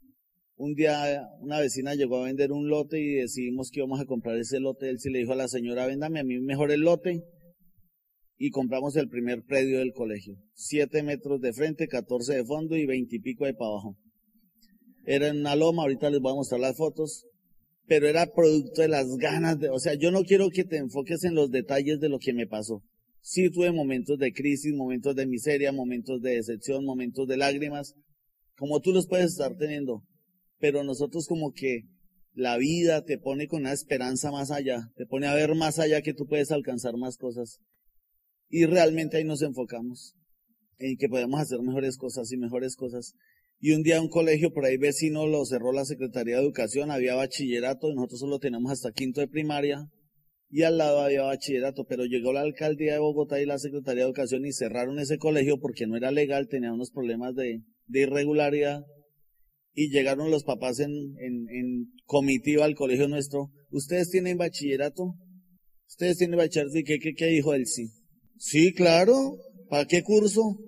un 0.56 0.74
día 0.74 1.28
una 1.40 1.60
vecina 1.60 1.94
llegó 1.94 2.16
a 2.16 2.24
vender 2.24 2.52
un 2.52 2.68
lote 2.68 2.98
y 2.98 3.16
decidimos 3.16 3.70
que 3.70 3.80
íbamos 3.80 4.00
a 4.00 4.06
comprar 4.06 4.38
ese 4.38 4.60
lote. 4.60 4.88
Él 4.88 4.98
sí 4.98 5.10
le 5.10 5.18
dijo 5.18 5.32
a 5.32 5.36
la 5.36 5.48
señora, 5.48 5.86
véndame 5.86 6.20
a 6.20 6.24
mí 6.24 6.38
mejor 6.40 6.70
el 6.70 6.80
lote. 6.80 7.22
Y 8.36 8.50
compramos 8.50 8.96
el 8.96 9.08
primer 9.08 9.42
predio 9.44 9.78
del 9.78 9.92
colegio. 9.92 10.36
Siete 10.54 11.02
metros 11.02 11.40
de 11.40 11.52
frente, 11.52 11.88
catorce 11.88 12.34
de 12.34 12.44
fondo 12.44 12.76
y 12.76 12.86
veintipico 12.86 13.44
de 13.44 13.54
para 13.54 13.70
abajo. 13.70 13.96
Era 15.04 15.28
en 15.28 15.40
una 15.40 15.54
loma, 15.54 15.82
ahorita 15.82 16.10
les 16.10 16.20
voy 16.20 16.32
a 16.32 16.36
mostrar 16.36 16.60
las 16.60 16.76
fotos 16.76 17.26
pero 17.86 18.08
era 18.08 18.26
producto 18.26 18.82
de 18.82 18.88
las 18.88 19.06
ganas 19.16 19.58
de, 19.58 19.68
o 19.68 19.78
sea, 19.78 19.94
yo 19.94 20.10
no 20.10 20.22
quiero 20.22 20.48
que 20.50 20.64
te 20.64 20.78
enfoques 20.78 21.24
en 21.24 21.34
los 21.34 21.50
detalles 21.50 22.00
de 22.00 22.08
lo 22.08 22.18
que 22.18 22.32
me 22.32 22.46
pasó. 22.46 22.82
Sí 23.20 23.50
tuve 23.50 23.72
momentos 23.72 24.18
de 24.18 24.32
crisis, 24.32 24.74
momentos 24.74 25.14
de 25.14 25.26
miseria, 25.26 25.72
momentos 25.72 26.20
de 26.20 26.36
decepción, 26.36 26.84
momentos 26.84 27.26
de 27.26 27.36
lágrimas, 27.36 27.94
como 28.56 28.80
tú 28.80 28.92
los 28.92 29.06
puedes 29.06 29.32
estar 29.32 29.56
teniendo, 29.56 30.02
pero 30.58 30.84
nosotros 30.84 31.26
como 31.26 31.52
que 31.52 31.82
la 32.32 32.56
vida 32.56 33.02
te 33.04 33.18
pone 33.18 33.48
con 33.48 33.60
una 33.60 33.72
esperanza 33.72 34.30
más 34.30 34.50
allá, 34.50 34.90
te 34.96 35.06
pone 35.06 35.26
a 35.26 35.34
ver 35.34 35.54
más 35.54 35.78
allá 35.78 36.02
que 36.02 36.14
tú 36.14 36.26
puedes 36.26 36.50
alcanzar 36.50 36.96
más 36.96 37.16
cosas. 37.16 37.60
Y 38.56 38.66
realmente 38.66 39.16
ahí 39.16 39.24
nos 39.24 39.42
enfocamos, 39.42 40.14
en 40.78 40.96
que 40.96 41.08
podemos 41.08 41.40
hacer 41.40 41.58
mejores 41.60 41.96
cosas 41.96 42.30
y 42.30 42.36
mejores 42.36 42.76
cosas. 42.76 43.14
Y 43.58 43.72
un 43.72 43.82
día 43.82 44.00
un 44.00 44.08
colegio 44.08 44.52
por 44.52 44.64
ahí 44.64 44.76
vecino 44.76 45.26
lo 45.26 45.44
cerró 45.44 45.72
la 45.72 45.84
Secretaría 45.84 46.36
de 46.36 46.42
Educación, 46.42 46.92
había 46.92 47.16
bachillerato 47.16 47.92
nosotros 47.92 48.20
solo 48.20 48.38
tenemos 48.38 48.70
hasta 48.70 48.92
quinto 48.92 49.20
de 49.20 49.26
primaria 49.26 49.90
y 50.48 50.62
al 50.62 50.78
lado 50.78 51.00
había 51.00 51.22
bachillerato, 51.22 51.84
pero 51.88 52.04
llegó 52.04 52.32
la 52.32 52.42
alcaldía 52.42 52.92
de 52.92 53.00
Bogotá 53.00 53.40
y 53.40 53.44
la 53.44 53.58
Secretaría 53.58 54.04
de 54.04 54.10
Educación 54.10 54.46
y 54.46 54.52
cerraron 54.52 55.00
ese 55.00 55.18
colegio 55.18 55.58
porque 55.58 55.88
no 55.88 55.96
era 55.96 56.12
legal, 56.12 56.46
tenía 56.46 56.72
unos 56.72 56.92
problemas 56.92 57.34
de, 57.34 57.64
de 57.88 58.00
irregularidad 58.02 58.84
y 59.72 59.90
llegaron 59.90 60.30
los 60.30 60.44
papás 60.44 60.78
en, 60.78 60.92
en, 60.92 61.48
en 61.48 61.92
comitiva 62.04 62.66
al 62.66 62.76
colegio 62.76 63.08
nuestro. 63.08 63.50
¿Ustedes 63.72 64.10
tienen 64.10 64.38
bachillerato? 64.38 65.16
¿Ustedes 65.88 66.18
tienen 66.18 66.36
bachillerato? 66.38 66.78
¿Y 66.78 66.84
qué, 66.84 67.00
qué 67.00 67.26
dijo 67.26 67.52
él? 67.52 67.66
Sí. 67.66 67.90
Sí, 68.38 68.72
claro. 68.72 69.38
¿Para 69.68 69.86
qué 69.86 70.02
curso? 70.02 70.58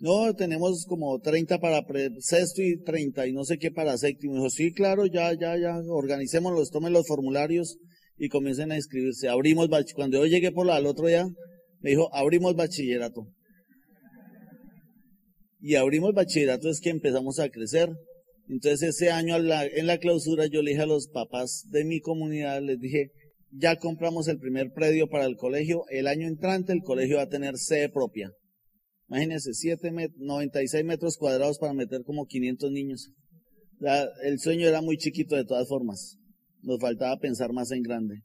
No, 0.00 0.34
tenemos 0.34 0.86
como 0.86 1.20
30 1.20 1.58
para 1.58 1.84
sexto 2.20 2.62
y 2.62 2.82
30 2.82 3.26
y 3.26 3.32
no 3.32 3.44
sé 3.44 3.58
qué 3.58 3.70
para 3.70 3.98
séptimo. 3.98 4.34
Dijo, 4.34 4.48
sí, 4.48 4.72
claro, 4.72 5.04
ya, 5.04 5.32
ya, 5.34 5.58
ya, 5.58 5.76
organicémoslos, 5.86 6.70
tomen 6.70 6.94
los 6.94 7.06
formularios 7.06 7.78
y 8.16 8.28
comiencen 8.28 8.72
a 8.72 8.76
inscribirse. 8.76 9.28
Abrimos. 9.28 9.68
Cuando 9.94 10.18
yo 10.18 10.26
llegué 10.26 10.52
por 10.52 10.66
la, 10.66 10.76
al 10.76 10.86
otro 10.86 11.06
día, 11.06 11.28
me 11.80 11.90
dijo, 11.90 12.08
abrimos 12.14 12.56
bachillerato. 12.56 13.26
Y 15.60 15.74
abrimos 15.74 16.14
bachillerato 16.14 16.70
es 16.70 16.80
que 16.80 16.88
empezamos 16.88 17.38
a 17.38 17.50
crecer. 17.50 17.90
Entonces 18.48 18.96
ese 18.96 19.10
año 19.10 19.36
en 19.36 19.86
la 19.86 19.98
clausura 19.98 20.46
yo 20.46 20.62
le 20.62 20.70
dije 20.70 20.82
a 20.82 20.86
los 20.86 21.08
papás 21.08 21.66
de 21.70 21.84
mi 21.84 22.00
comunidad, 22.00 22.62
les 22.62 22.80
dije, 22.80 23.10
ya 23.52 23.76
compramos 23.76 24.28
el 24.28 24.38
primer 24.38 24.72
predio 24.72 25.08
para 25.08 25.26
el 25.26 25.36
colegio, 25.36 25.84
el 25.90 26.06
año 26.06 26.26
entrante 26.26 26.72
el 26.72 26.82
colegio 26.82 27.16
va 27.16 27.22
a 27.22 27.28
tener 27.28 27.56
sede 27.58 27.88
propia. 27.88 28.32
Imagínense, 29.08 29.54
7 29.54 29.90
96 30.16 30.84
metros 30.84 31.16
cuadrados 31.16 31.58
para 31.58 31.72
meter 31.72 32.02
como 32.04 32.26
500 32.26 32.70
niños. 32.70 33.10
el 34.22 34.38
sueño 34.38 34.68
era 34.68 34.82
muy 34.82 34.98
chiquito 34.98 35.34
de 35.34 35.44
todas 35.44 35.68
formas. 35.68 36.16
Nos 36.62 36.78
faltaba 36.80 37.18
pensar 37.18 37.52
más 37.52 37.72
en 37.72 37.82
grande. 37.82 38.22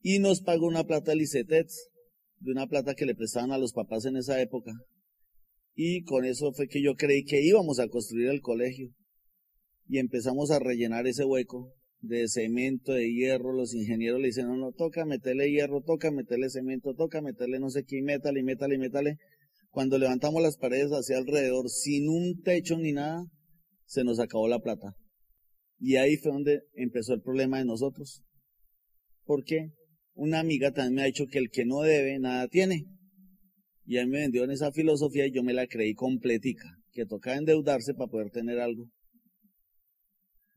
Y 0.00 0.18
nos 0.18 0.40
pagó 0.40 0.66
una 0.66 0.84
plata 0.84 1.12
el 1.12 1.20
ICETEX, 1.20 1.90
de 2.40 2.52
una 2.52 2.66
plata 2.66 2.94
que 2.94 3.06
le 3.06 3.14
prestaban 3.14 3.52
a 3.52 3.58
los 3.58 3.72
papás 3.72 4.04
en 4.04 4.16
esa 4.16 4.40
época. 4.40 4.72
Y 5.74 6.02
con 6.02 6.24
eso 6.24 6.52
fue 6.52 6.66
que 6.66 6.82
yo 6.82 6.94
creí 6.96 7.24
que 7.24 7.40
íbamos 7.40 7.78
a 7.78 7.88
construir 7.88 8.30
el 8.30 8.40
colegio. 8.40 8.90
Y 9.88 9.98
empezamos 9.98 10.50
a 10.50 10.58
rellenar 10.58 11.06
ese 11.06 11.24
hueco 11.24 11.72
de 12.00 12.28
cemento, 12.28 12.92
de 12.92 13.12
hierro. 13.12 13.52
Los 13.52 13.74
ingenieros 13.74 14.20
le 14.20 14.28
dicen, 14.28 14.46
no, 14.48 14.56
no, 14.56 14.72
toca 14.72 15.04
meterle 15.04 15.50
hierro, 15.50 15.82
toca 15.82 16.10
meterle 16.10 16.50
cemento, 16.50 16.94
toca 16.94 17.20
meterle 17.20 17.58
no 17.58 17.70
sé 17.70 17.84
qué, 17.84 18.02
métale, 18.02 18.42
métale, 18.42 18.78
métale. 18.78 19.16
Cuando 19.70 19.98
levantamos 19.98 20.42
las 20.42 20.56
paredes 20.56 20.90
hacia 20.90 21.18
alrededor, 21.18 21.68
sin 21.68 22.08
un 22.08 22.40
techo 22.42 22.78
ni 22.78 22.92
nada, 22.92 23.24
se 23.84 24.04
nos 24.04 24.18
acabó 24.18 24.48
la 24.48 24.60
plata. 24.60 24.94
Y 25.78 25.96
ahí 25.96 26.16
fue 26.16 26.32
donde 26.32 26.62
empezó 26.74 27.14
el 27.14 27.22
problema 27.22 27.58
de 27.58 27.64
nosotros. 27.64 28.22
¿Por 29.24 29.44
qué? 29.44 29.72
Una 30.14 30.40
amiga 30.40 30.72
también 30.72 30.94
me 30.94 31.02
ha 31.02 31.06
dicho 31.06 31.26
que 31.30 31.38
el 31.38 31.50
que 31.50 31.64
no 31.64 31.82
debe, 31.82 32.18
nada 32.18 32.48
tiene. 32.48 32.86
Y 33.84 33.98
a 33.98 34.04
mí 34.04 34.10
me 34.10 34.18
vendió 34.18 34.44
en 34.44 34.50
esa 34.50 34.72
filosofía 34.72 35.26
y 35.26 35.32
yo 35.32 35.42
me 35.42 35.54
la 35.54 35.66
creí 35.66 35.94
completica, 35.94 36.68
que 36.92 37.06
tocaba 37.06 37.36
endeudarse 37.36 37.94
para 37.94 38.10
poder 38.10 38.30
tener 38.30 38.58
algo. 38.58 38.88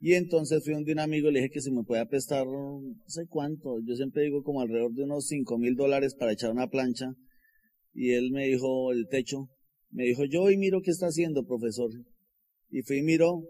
Y 0.03 0.15
entonces 0.15 0.63
fui 0.63 0.73
donde 0.73 0.93
un 0.93 0.99
amigo 0.99 1.29
y 1.29 1.33
le 1.33 1.39
dije 1.41 1.51
que 1.51 1.61
si 1.61 1.71
me 1.71 1.83
podía 1.83 2.07
prestar, 2.07 2.47
no 2.47 2.81
sé 3.05 3.27
cuánto, 3.29 3.77
yo 3.85 3.95
siempre 3.95 4.23
digo 4.23 4.41
como 4.41 4.61
alrededor 4.61 4.91
de 4.93 5.03
unos 5.03 5.27
cinco 5.27 5.59
mil 5.59 5.75
dólares 5.75 6.15
para 6.15 6.31
echar 6.31 6.51
una 6.51 6.67
plancha 6.67 7.13
y 7.93 8.13
él 8.13 8.31
me 8.31 8.47
dijo, 8.47 8.91
el 8.91 9.07
techo, 9.07 9.49
me 9.91 10.05
dijo, 10.05 10.25
yo 10.25 10.41
hoy 10.41 10.57
miro 10.57 10.81
qué 10.81 10.89
está 10.89 11.05
haciendo, 11.05 11.45
profesor. 11.45 11.91
Y 12.71 12.81
fui 12.81 12.97
y 12.99 13.03
miró, 13.03 13.43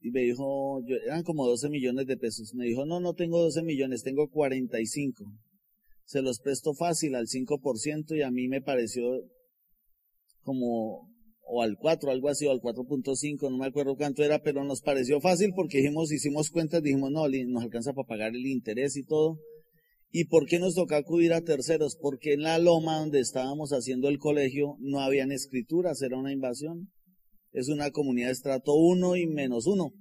y 0.00 0.12
me 0.12 0.20
dijo, 0.20 0.80
yo, 0.86 0.94
eran 1.06 1.24
como 1.24 1.44
12 1.44 1.70
millones 1.70 2.06
de 2.06 2.16
pesos. 2.16 2.54
Me 2.54 2.66
dijo, 2.66 2.86
no, 2.86 3.00
no 3.00 3.14
tengo 3.14 3.42
12 3.42 3.64
millones, 3.64 4.04
tengo 4.04 4.28
45. 4.28 5.24
Se 6.04 6.22
los 6.22 6.38
presto 6.38 6.72
fácil 6.74 7.16
al 7.16 7.26
5% 7.26 8.16
y 8.16 8.22
a 8.22 8.30
mí 8.30 8.46
me 8.46 8.60
pareció 8.60 9.02
como, 10.42 11.10
o 11.48 11.62
al 11.62 11.76
4, 11.78 12.10
algo 12.10 12.28
así, 12.28 12.46
o 12.46 12.50
al 12.50 12.60
4.5, 12.60 13.50
no 13.50 13.56
me 13.56 13.66
acuerdo 13.66 13.96
cuánto 13.96 14.24
era, 14.24 14.42
pero 14.42 14.64
nos 14.64 14.82
pareció 14.82 15.20
fácil 15.20 15.52
porque 15.54 15.78
dijimos, 15.78 16.10
hicimos 16.10 16.50
cuentas, 16.50 16.82
dijimos, 16.82 17.12
no, 17.12 17.28
nos 17.28 17.62
alcanza 17.62 17.92
para 17.92 18.08
pagar 18.08 18.34
el 18.34 18.46
interés 18.46 18.96
y 18.96 19.04
todo. 19.04 19.38
¿Y 20.10 20.24
por 20.24 20.46
qué 20.46 20.58
nos 20.58 20.74
toca 20.74 20.96
acudir 20.96 21.32
a 21.32 21.42
terceros? 21.42 21.96
Porque 22.00 22.32
en 22.32 22.42
la 22.42 22.58
loma 22.58 22.98
donde 22.98 23.20
estábamos 23.20 23.70
haciendo 23.70 24.08
el 24.08 24.18
colegio 24.18 24.76
no 24.80 25.00
habían 25.00 25.30
escrituras, 25.30 26.02
era 26.02 26.18
una 26.18 26.32
invasión. 26.32 26.90
Es 27.52 27.68
una 27.68 27.90
comunidad 27.90 28.28
de 28.28 28.32
estrato 28.32 28.74
1 28.74 29.16
y 29.16 29.26
menos 29.26 29.66
1. 29.66 29.92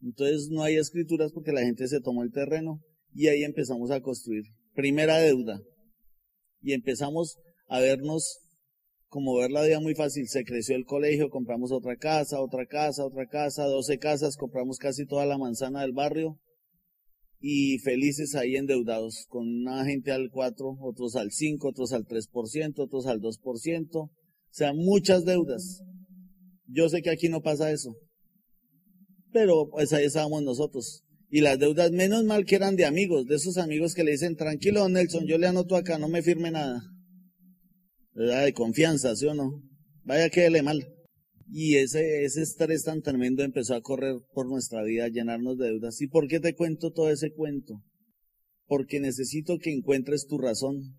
Entonces 0.00 0.48
no 0.50 0.62
hay 0.62 0.76
escrituras 0.76 1.32
porque 1.32 1.52
la 1.52 1.60
gente 1.60 1.86
se 1.86 2.00
tomó 2.00 2.22
el 2.22 2.30
terreno 2.30 2.80
y 3.12 3.28
ahí 3.28 3.42
empezamos 3.42 3.90
a 3.90 4.00
construir. 4.00 4.44
Primera 4.74 5.18
deuda. 5.18 5.60
Y 6.60 6.72
empezamos 6.72 7.36
a 7.68 7.80
vernos 7.80 8.47
como 9.08 9.36
ver 9.36 9.50
la 9.50 9.62
vida 9.62 9.80
muy 9.80 9.94
fácil. 9.94 10.28
Se 10.28 10.44
creció 10.44 10.76
el 10.76 10.84
colegio, 10.84 11.30
compramos 11.30 11.72
otra 11.72 11.96
casa, 11.96 12.40
otra 12.40 12.66
casa, 12.66 13.04
otra 13.04 13.26
casa, 13.26 13.64
12 13.64 13.98
casas, 13.98 14.36
compramos 14.36 14.78
casi 14.78 15.06
toda 15.06 15.26
la 15.26 15.38
manzana 15.38 15.82
del 15.82 15.92
barrio 15.92 16.38
y 17.40 17.78
felices 17.78 18.34
ahí 18.34 18.56
endeudados, 18.56 19.26
con 19.28 19.46
una 19.46 19.84
gente 19.84 20.10
al 20.10 20.30
4, 20.30 20.78
otros 20.80 21.16
al 21.16 21.30
5, 21.30 21.68
otros 21.68 21.92
al 21.92 22.04
3%, 22.04 22.78
otros 22.78 23.06
al 23.06 23.20
2%, 23.20 23.96
o 23.96 24.10
sea, 24.50 24.72
muchas 24.72 25.24
deudas. 25.24 25.82
Yo 26.66 26.88
sé 26.88 27.00
que 27.00 27.10
aquí 27.10 27.28
no 27.28 27.40
pasa 27.40 27.70
eso, 27.70 27.94
pero 29.32 29.68
pues 29.70 29.92
ahí 29.92 30.04
estábamos 30.04 30.42
nosotros. 30.42 31.04
Y 31.30 31.42
las 31.42 31.58
deudas, 31.58 31.92
menos 31.92 32.24
mal 32.24 32.44
que 32.44 32.56
eran 32.56 32.74
de 32.76 32.86
amigos, 32.86 33.26
de 33.26 33.36
esos 33.36 33.58
amigos 33.58 33.94
que 33.94 34.02
le 34.02 34.12
dicen, 34.12 34.34
tranquilo, 34.34 34.88
Nelson, 34.88 35.26
yo 35.26 35.38
le 35.38 35.46
anoto 35.46 35.76
acá, 35.76 35.98
no 35.98 36.08
me 36.08 36.22
firme 36.22 36.50
nada. 36.50 36.82
De 38.18 38.52
confianza, 38.52 39.14
¿sí 39.14 39.26
o 39.26 39.34
no? 39.34 39.62
Vaya, 40.02 40.28
quédele 40.28 40.62
mal. 40.62 40.92
Y 41.52 41.76
ese, 41.76 42.24
ese 42.24 42.42
estrés 42.42 42.82
tan 42.82 43.00
tremendo 43.00 43.44
empezó 43.44 43.76
a 43.76 43.80
correr 43.80 44.16
por 44.34 44.48
nuestra 44.48 44.82
vida, 44.82 45.04
a 45.04 45.08
llenarnos 45.08 45.56
de 45.56 45.66
deudas. 45.66 46.00
¿Y 46.00 46.08
por 46.08 46.26
qué 46.26 46.40
te 46.40 46.56
cuento 46.56 46.90
todo 46.90 47.10
ese 47.10 47.32
cuento? 47.32 47.80
Porque 48.66 48.98
necesito 48.98 49.58
que 49.58 49.72
encuentres 49.72 50.26
tu 50.26 50.36
razón. 50.36 50.98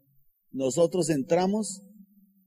Nosotros 0.52 1.10
entramos 1.10 1.82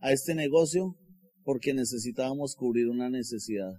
a 0.01 0.11
este 0.13 0.35
negocio 0.35 0.97
porque 1.45 1.75
necesitábamos 1.75 2.55
cubrir 2.57 2.89
una 2.89 3.11
necesidad. 3.11 3.75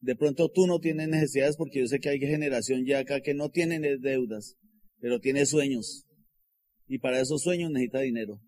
De 0.00 0.16
pronto 0.16 0.50
tú 0.50 0.66
no 0.66 0.80
tienes 0.80 1.08
necesidades 1.08 1.56
porque 1.56 1.80
yo 1.80 1.86
sé 1.86 1.98
que 1.98 2.10
hay 2.10 2.18
generación 2.18 2.84
ya 2.84 2.98
acá 2.98 3.22
que 3.22 3.32
no 3.32 3.48
tiene 3.48 3.80
deudas, 3.98 4.56
pero 4.98 5.18
tiene 5.18 5.46
sueños. 5.46 6.04
Y 6.88 6.98
para 6.98 7.20
esos 7.20 7.40
sueños 7.40 7.70
necesita 7.70 8.00
dinero. 8.00 8.38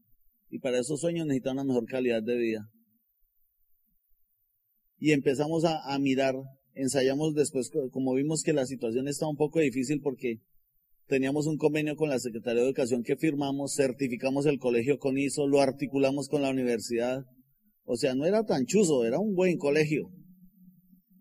Y 0.54 0.60
para 0.60 0.78
esos 0.78 1.00
sueños 1.00 1.26
necesita 1.26 1.50
una 1.50 1.64
mejor 1.64 1.84
calidad 1.84 2.22
de 2.22 2.36
vida 2.36 2.70
y 5.00 5.10
empezamos 5.10 5.64
a, 5.64 5.98
mirar, 5.98 6.36
ensayamos 6.74 7.34
después, 7.34 7.72
como 7.90 8.14
vimos 8.14 8.44
que 8.44 8.52
la 8.52 8.66
situación 8.66 9.08
está 9.08 9.26
un 9.26 9.34
poco 9.34 9.58
difícil 9.58 10.00
porque 10.00 10.36
teníamos 11.08 11.48
un 11.48 11.56
convenio 11.56 11.96
con 11.96 12.08
la 12.08 12.20
Secretaría 12.20 12.62
de 12.62 12.68
Educación 12.68 13.02
que 13.02 13.16
firmamos, 13.16 13.74
certificamos 13.74 14.46
el 14.46 14.60
colegio 14.60 14.98
con 14.98 15.18
ISO, 15.18 15.48
lo 15.48 15.60
articulamos 15.60 16.28
con 16.28 16.42
la 16.42 16.50
universidad. 16.50 17.24
O 17.82 17.96
sea, 17.96 18.14
no 18.14 18.26
era 18.26 18.44
tan 18.44 18.64
chuzo, 18.64 19.04
era 19.04 19.18
un 19.18 19.34
buen 19.34 19.58
colegio. 19.58 20.08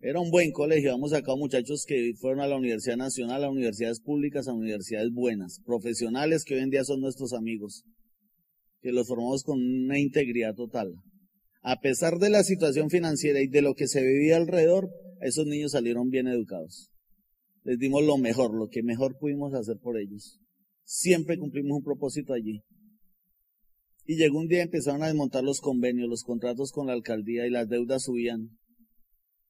Era 0.00 0.20
un 0.20 0.30
buen 0.30 0.52
colegio. 0.52 0.94
Hemos 0.94 1.10
sacado 1.10 1.36
muchachos 1.36 1.84
que 1.86 2.12
fueron 2.20 2.40
a 2.40 2.46
la 2.46 2.56
Universidad 2.56 2.96
Nacional, 2.96 3.42
a 3.42 3.50
universidades 3.50 4.00
públicas, 4.00 4.46
a 4.46 4.54
universidades 4.54 5.10
buenas, 5.12 5.60
profesionales 5.66 6.44
que 6.44 6.54
hoy 6.54 6.60
en 6.60 6.70
día 6.70 6.84
son 6.84 7.00
nuestros 7.00 7.32
amigos, 7.32 7.84
que 8.84 8.92
los 8.92 9.08
formamos 9.08 9.42
con 9.42 9.58
una 9.58 9.98
integridad 9.98 10.54
total 10.54 10.94
a 11.66 11.80
pesar 11.80 12.18
de 12.18 12.28
la 12.28 12.44
situación 12.44 12.90
financiera 12.90 13.40
y 13.40 13.48
de 13.48 13.62
lo 13.62 13.74
que 13.74 13.88
se 13.88 14.02
vivía 14.02 14.36
alrededor, 14.36 14.90
esos 15.22 15.46
niños 15.46 15.72
salieron 15.72 16.10
bien 16.10 16.28
educados. 16.28 16.90
Les 17.62 17.78
dimos 17.78 18.04
lo 18.04 18.18
mejor, 18.18 18.54
lo 18.54 18.68
que 18.68 18.82
mejor 18.82 19.16
pudimos 19.18 19.54
hacer 19.54 19.78
por 19.78 19.98
ellos. 19.98 20.38
Siempre 20.84 21.38
cumplimos 21.38 21.78
un 21.78 21.82
propósito 21.82 22.34
allí. 22.34 22.60
Y 24.04 24.16
llegó 24.16 24.40
un 24.40 24.48
día 24.48 24.62
empezaron 24.62 25.02
a 25.02 25.06
desmontar 25.06 25.42
los 25.42 25.62
convenios, 25.62 26.06
los 26.06 26.22
contratos 26.22 26.70
con 26.70 26.88
la 26.88 26.92
alcaldía 26.92 27.46
y 27.46 27.50
las 27.50 27.66
deudas 27.66 28.02
subían. 28.02 28.58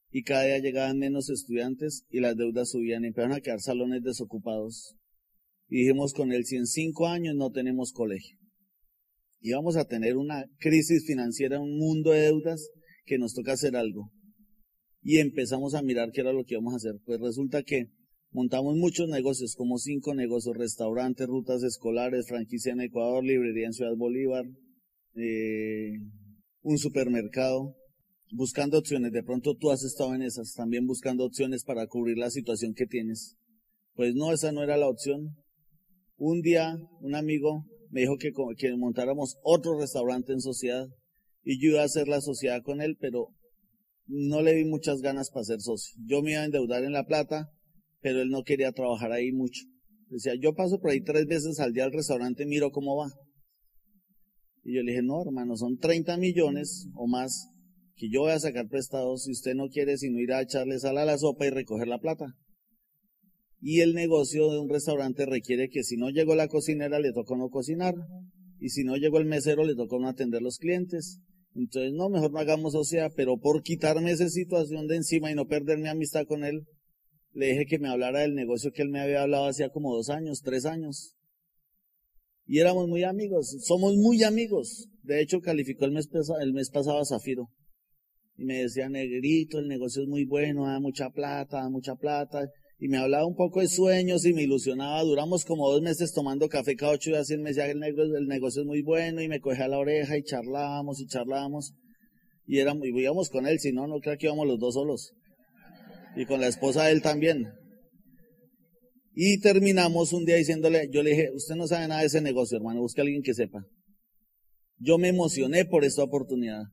Y 0.09 0.23
cada 0.23 0.45
día 0.45 0.59
llegaban 0.59 0.97
menos 0.97 1.29
estudiantes 1.29 2.05
y 2.09 2.21
las 2.21 2.37
deudas 2.37 2.69
subían 2.69 3.03
y 3.03 3.07
empezaron 3.07 3.35
a 3.35 3.41
quedar 3.41 3.59
salones 3.59 4.03
desocupados. 4.03 4.95
Y 5.67 5.81
dijimos 5.81 6.13
con 6.13 6.31
él, 6.31 6.45
si 6.45 6.55
en 6.55 6.65
cinco 6.65 7.07
años 7.07 7.35
no 7.35 7.51
tenemos 7.51 7.91
colegio 7.91 8.37
íbamos 9.49 9.77
a 9.77 9.85
tener 9.85 10.17
una 10.17 10.45
crisis 10.57 11.05
financiera, 11.05 11.59
un 11.59 11.77
mundo 11.77 12.11
de 12.11 12.21
deudas 12.21 12.67
que 13.05 13.17
nos 13.19 13.33
toca 13.33 13.53
hacer 13.53 13.75
algo. 13.75 14.11
Y 15.01 15.19
empezamos 15.19 15.75
a 15.75 15.83
mirar 15.83 16.11
qué 16.11 16.21
era 16.21 16.33
lo 16.33 16.43
que 16.43 16.55
íbamos 16.55 16.73
a 16.73 16.77
hacer. 16.77 16.95
Pues 17.05 17.19
resulta 17.19 17.61
que 17.61 17.91
montamos 18.31 18.75
muchos 18.75 19.07
negocios, 19.07 19.53
como 19.55 19.77
cinco 19.77 20.15
negocios, 20.15 20.57
restaurantes, 20.57 21.27
rutas 21.27 21.61
escolares, 21.61 22.27
franquicia 22.27 22.73
en 22.73 22.81
Ecuador, 22.81 23.23
librería 23.23 23.67
en 23.67 23.73
Ciudad 23.73 23.95
Bolívar, 23.95 24.45
eh, 25.13 25.91
un 26.61 26.77
supermercado, 26.79 27.75
buscando 28.31 28.79
opciones. 28.79 29.11
De 29.11 29.21
pronto 29.21 29.55
tú 29.55 29.69
has 29.69 29.83
estado 29.83 30.15
en 30.15 30.23
esas, 30.23 30.53
también 30.55 30.87
buscando 30.87 31.23
opciones 31.23 31.63
para 31.63 31.85
cubrir 31.85 32.17
la 32.17 32.31
situación 32.31 32.73
que 32.73 32.87
tienes. 32.87 33.37
Pues 33.93 34.15
no, 34.15 34.33
esa 34.33 34.51
no 34.51 34.63
era 34.63 34.75
la 34.75 34.89
opción. 34.89 35.35
Un 36.17 36.41
día, 36.41 36.75
un 37.01 37.13
amigo 37.13 37.65
me 37.95 38.01
dijo 38.01 38.17
que, 38.17 38.75
montáramos 38.75 39.37
otro 39.41 39.79
restaurante 39.79 40.33
en 40.33 40.41
sociedad 40.41 40.85
y 41.43 41.61
yo 41.61 41.75
iba 41.75 41.81
a 41.81 41.85
hacer 41.85 42.09
la 42.09 42.19
sociedad 42.19 42.61
con 42.61 42.81
él, 42.81 42.97
pero 42.99 43.29
no 44.05 44.41
le 44.41 44.53
vi 44.53 44.65
muchas 44.65 44.99
ganas 44.99 45.29
para 45.29 45.45
ser 45.45 45.61
socio. 45.61 45.95
Yo 46.05 46.21
me 46.21 46.31
iba 46.31 46.41
a 46.41 46.45
endeudar 46.45 46.83
en 46.83 46.91
La 46.91 47.05
Plata, 47.05 47.53
pero 48.01 48.21
él 48.21 48.31
no 48.31 48.43
quería 48.43 48.73
trabajar 48.73 49.13
ahí 49.13 49.31
mucho. 49.31 49.61
Decía, 50.09 50.33
yo 50.37 50.53
paso 50.55 50.81
por 50.81 50.91
ahí 50.91 51.01
tres 51.05 51.25
veces 51.25 51.61
al 51.61 51.71
día 51.71 51.85
al 51.85 51.93
restaurante, 51.93 52.45
miro 52.45 52.71
cómo 52.71 52.97
va. 52.97 53.07
Y 54.65 54.75
yo 54.75 54.83
le 54.83 54.91
dije, 54.91 55.01
no, 55.01 55.21
hermano, 55.21 55.55
son 55.55 55.77
30 55.77 56.17
millones 56.17 56.89
o 56.95 57.07
más 57.07 57.47
que 57.95 58.09
yo 58.09 58.23
voy 58.23 58.31
a 58.31 58.39
sacar 58.41 58.67
prestados 58.67 59.23
si 59.23 59.31
usted 59.31 59.55
no 59.55 59.69
quiere 59.69 59.97
sino 59.97 60.19
ir 60.19 60.33
a 60.33 60.41
echarle 60.41 60.79
sal 60.79 60.97
a 60.97 61.05
la 61.05 61.17
sopa 61.17 61.45
y 61.45 61.49
recoger 61.49 61.87
la 61.87 61.99
plata. 61.99 62.35
Y 63.67 63.81
el 63.81 63.95
negocio 63.95 64.51
de 64.51 64.59
un 64.59 64.69
restaurante 64.69 65.25
requiere 65.25 65.69
que 65.69 65.83
si 65.83 65.97
no 65.97 66.11
llegó 66.11 66.35
la 66.35 66.47
cocinera 66.47 66.99
le 66.99 67.11
toca 67.13 67.35
no 67.35 67.49
cocinar. 67.49 67.95
Y 68.59 68.69
si 68.69 68.83
no 68.83 68.95
llegó 68.95 69.17
el 69.17 69.25
mesero 69.25 69.63
le 69.63 69.73
toca 69.73 69.97
no 69.97 70.07
atender 70.07 70.43
los 70.43 70.59
clientes. 70.59 71.19
Entonces, 71.55 71.91
no, 71.91 72.09
mejor 72.09 72.31
no 72.31 72.37
hagamos 72.37 72.75
o 72.75 72.83
sea, 72.83 73.09
pero 73.09 73.39
por 73.39 73.63
quitarme 73.63 74.11
esa 74.11 74.29
situación 74.29 74.85
de 74.85 74.97
encima 74.97 75.31
y 75.31 75.33
no 75.33 75.47
perder 75.47 75.79
mi 75.79 75.87
amistad 75.87 76.27
con 76.27 76.43
él, 76.43 76.67
le 77.33 77.47
dije 77.47 77.65
que 77.65 77.79
me 77.79 77.89
hablara 77.89 78.19
del 78.19 78.35
negocio 78.35 78.71
que 78.71 78.83
él 78.83 78.89
me 78.89 79.01
había 79.01 79.23
hablado 79.23 79.47
hacía 79.47 79.69
como 79.69 79.95
dos 79.95 80.11
años, 80.11 80.43
tres 80.43 80.67
años. 80.67 81.15
Y 82.45 82.59
éramos 82.59 82.87
muy 82.87 83.03
amigos, 83.03 83.47
somos 83.65 83.95
muy 83.95 84.21
amigos. 84.21 84.89
De 85.01 85.23
hecho, 85.23 85.41
calificó 85.41 85.85
el 85.85 85.91
mes, 85.91 86.07
el 86.39 86.53
mes 86.53 86.69
pasado 86.69 86.99
a 86.99 87.05
Zafiro. 87.05 87.49
Y 88.37 88.45
me 88.45 88.61
decía, 88.61 88.89
negrito, 88.89 89.57
el 89.57 89.67
negocio 89.67 90.03
es 90.03 90.07
muy 90.07 90.23
bueno, 90.23 90.67
da 90.67 90.79
mucha 90.79 91.09
plata, 91.09 91.63
da 91.63 91.69
mucha 91.71 91.95
plata. 91.95 92.47
Y 92.85 92.87
me 92.87 92.99
hablaba 92.99 93.25
un 93.25 93.35
poco 93.35 93.61
de 93.61 93.67
sueños 93.67 94.27
y 94.27 94.33
me 94.35 94.43
ilusionaba. 94.43 95.01
Duramos 95.01 95.43
como 95.43 95.71
dos 95.71 95.81
meses 95.81 96.13
tomando 96.13 96.47
café 96.47 96.75
cada 96.75 96.91
ocho 96.91 97.09
días 97.09 97.27
y 97.31 97.33
él 97.33 97.39
me 97.39 97.49
decía 97.49 97.65
el 97.65 97.79
negocio 97.79 98.61
es 98.61 98.67
muy 98.67 98.83
bueno 98.83 99.23
y 99.23 99.27
me 99.27 99.39
cogía 99.39 99.67
la 99.67 99.79
oreja 99.79 100.15
y 100.19 100.21
charlábamos 100.21 101.01
y 101.01 101.07
charlábamos. 101.07 101.73
Y 102.45 102.59
éramos, 102.59 102.85
y 102.85 102.89
íbamos 102.89 103.31
con 103.31 103.47
él, 103.47 103.59
si 103.59 103.71
no, 103.71 103.87
no 103.87 103.99
creo 104.01 104.19
que 104.19 104.27
íbamos 104.27 104.45
los 104.45 104.59
dos 104.59 104.75
solos. 104.75 105.13
Y 106.15 106.27
con 106.27 106.39
la 106.39 106.45
esposa 106.45 106.83
de 106.83 106.91
él 106.91 107.01
también. 107.01 107.47
Y 109.15 109.39
terminamos 109.39 110.13
un 110.13 110.23
día 110.23 110.35
diciéndole, 110.35 110.87
yo 110.91 111.01
le 111.01 111.09
dije, 111.09 111.31
usted 111.33 111.55
no 111.55 111.65
sabe 111.65 111.87
nada 111.87 112.01
de 112.01 112.07
ese 112.07 112.21
negocio, 112.21 112.57
hermano, 112.57 112.81
busque 112.81 113.01
a 113.01 113.03
alguien 113.03 113.23
que 113.23 113.33
sepa. 113.33 113.65
Yo 114.77 114.99
me 114.99 115.07
emocioné 115.07 115.65
por 115.65 115.85
esta 115.85 116.03
oportunidad 116.03 116.65